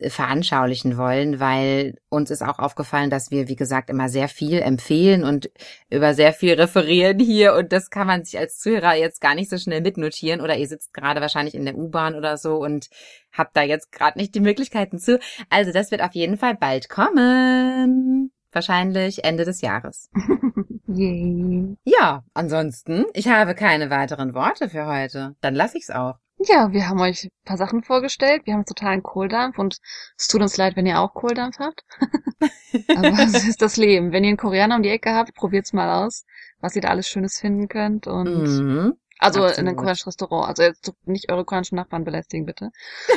veranschaulichen 0.00 0.96
wollen, 0.96 1.38
weil 1.40 1.96
uns 2.08 2.30
ist 2.30 2.42
auch 2.42 2.58
aufgefallen, 2.58 3.10
dass 3.10 3.30
wir, 3.30 3.48
wie 3.48 3.56
gesagt, 3.56 3.90
immer 3.90 4.08
sehr 4.08 4.28
viel 4.28 4.60
empfehlen 4.60 5.24
und 5.24 5.50
über 5.90 6.14
sehr 6.14 6.32
viel 6.32 6.54
referieren 6.54 7.18
hier 7.18 7.54
und 7.54 7.72
das 7.72 7.90
kann 7.90 8.06
man 8.06 8.24
sich 8.24 8.38
als 8.38 8.58
Zuhörer 8.58 8.96
jetzt 8.96 9.20
gar 9.20 9.34
nicht 9.34 9.50
so 9.50 9.58
schnell 9.58 9.80
mitnotieren 9.80 10.40
oder 10.40 10.56
ihr 10.56 10.66
sitzt 10.66 10.94
gerade 10.94 11.20
wahrscheinlich 11.20 11.54
in 11.54 11.64
der 11.64 11.76
U-Bahn 11.76 12.14
oder 12.14 12.36
so 12.36 12.56
und 12.56 12.88
habt 13.32 13.56
da 13.56 13.62
jetzt 13.62 13.92
gerade 13.92 14.18
nicht 14.18 14.34
die 14.34 14.40
Möglichkeiten 14.40 14.98
zu. 14.98 15.18
Also 15.50 15.72
das 15.72 15.90
wird 15.90 16.02
auf 16.02 16.14
jeden 16.14 16.36
Fall 16.36 16.56
bald 16.56 16.88
kommen. 16.88 18.32
Wahrscheinlich 18.52 19.24
Ende 19.24 19.44
des 19.44 19.62
Jahres. 19.62 20.10
Yay. 20.86 21.76
Ja, 21.84 22.22
ansonsten, 22.34 23.06
ich 23.14 23.28
habe 23.28 23.54
keine 23.54 23.88
weiteren 23.88 24.34
Worte 24.34 24.68
für 24.68 24.86
heute. 24.86 25.36
Dann 25.40 25.54
lass 25.54 25.74
ich's 25.74 25.90
auch. 25.90 26.16
Ja, 26.44 26.72
wir 26.72 26.88
haben 26.88 27.00
euch 27.00 27.24
ein 27.24 27.30
paar 27.44 27.56
Sachen 27.56 27.82
vorgestellt. 27.82 28.42
Wir 28.44 28.54
haben 28.54 28.64
totalen 28.64 29.02
Kohldampf 29.02 29.58
und 29.58 29.78
es 30.16 30.28
tut 30.28 30.40
uns 30.40 30.56
leid, 30.56 30.76
wenn 30.76 30.86
ihr 30.86 31.00
auch 31.00 31.14
Kohldampf 31.14 31.58
habt. 31.58 31.84
Aber 32.96 33.18
es 33.18 33.46
ist 33.46 33.62
das 33.62 33.76
Leben. 33.76 34.12
Wenn 34.12 34.24
ihr 34.24 34.28
einen 34.28 34.36
Koreaner 34.36 34.76
um 34.76 34.82
die 34.82 34.88
Ecke 34.88 35.14
habt, 35.14 35.34
probiert's 35.34 35.72
mal 35.72 36.04
aus, 36.04 36.24
was 36.60 36.74
ihr 36.74 36.82
da 36.82 36.88
alles 36.88 37.06
Schönes 37.08 37.38
finden 37.38 37.68
könnt. 37.68 38.06
Und 38.06 38.44
mhm, 38.44 38.94
also 39.18 39.40
absolut. 39.40 39.58
in 39.58 39.68
einem 39.68 39.76
koreanischen 39.76 40.08
Restaurant. 40.08 40.48
Also 40.48 40.62
jetzt 40.64 40.92
nicht 41.04 41.30
eure 41.30 41.44
koreanischen 41.44 41.76
Nachbarn 41.76 42.04
belästigen, 42.04 42.44
bitte. 42.44 42.70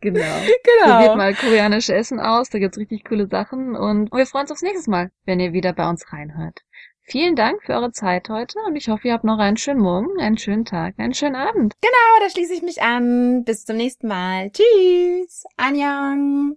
genau. 0.00 0.20
genau. 0.20 0.94
Probiert 0.94 1.16
mal 1.16 1.34
koreanisch 1.34 1.88
Essen 1.88 2.20
aus, 2.20 2.50
da 2.50 2.58
gibt's 2.58 2.78
richtig 2.78 3.04
coole 3.04 3.26
Sachen 3.26 3.74
und 3.74 4.12
wir 4.12 4.26
freuen 4.26 4.42
uns 4.42 4.52
aufs 4.52 4.62
nächste 4.62 4.90
Mal, 4.90 5.10
wenn 5.24 5.40
ihr 5.40 5.52
wieder 5.52 5.72
bei 5.72 5.88
uns 5.88 6.12
reinhört. 6.12 6.60
Vielen 7.10 7.36
Dank 7.36 7.62
für 7.62 7.72
eure 7.72 7.90
Zeit 7.90 8.28
heute 8.28 8.58
und 8.66 8.76
ich 8.76 8.90
hoffe, 8.90 9.08
ihr 9.08 9.14
habt 9.14 9.24
noch 9.24 9.38
einen 9.38 9.56
schönen 9.56 9.80
Morgen, 9.80 10.20
einen 10.20 10.36
schönen 10.36 10.66
Tag, 10.66 10.92
einen 10.98 11.14
schönen 11.14 11.36
Abend. 11.36 11.72
Genau, 11.80 12.20
da 12.20 12.28
schließe 12.28 12.52
ich 12.52 12.60
mich 12.60 12.82
an. 12.82 13.44
Bis 13.44 13.64
zum 13.64 13.78
nächsten 13.78 14.08
Mal. 14.08 14.50
Tschüss. 14.50 15.44
Annyeong. 15.56 16.56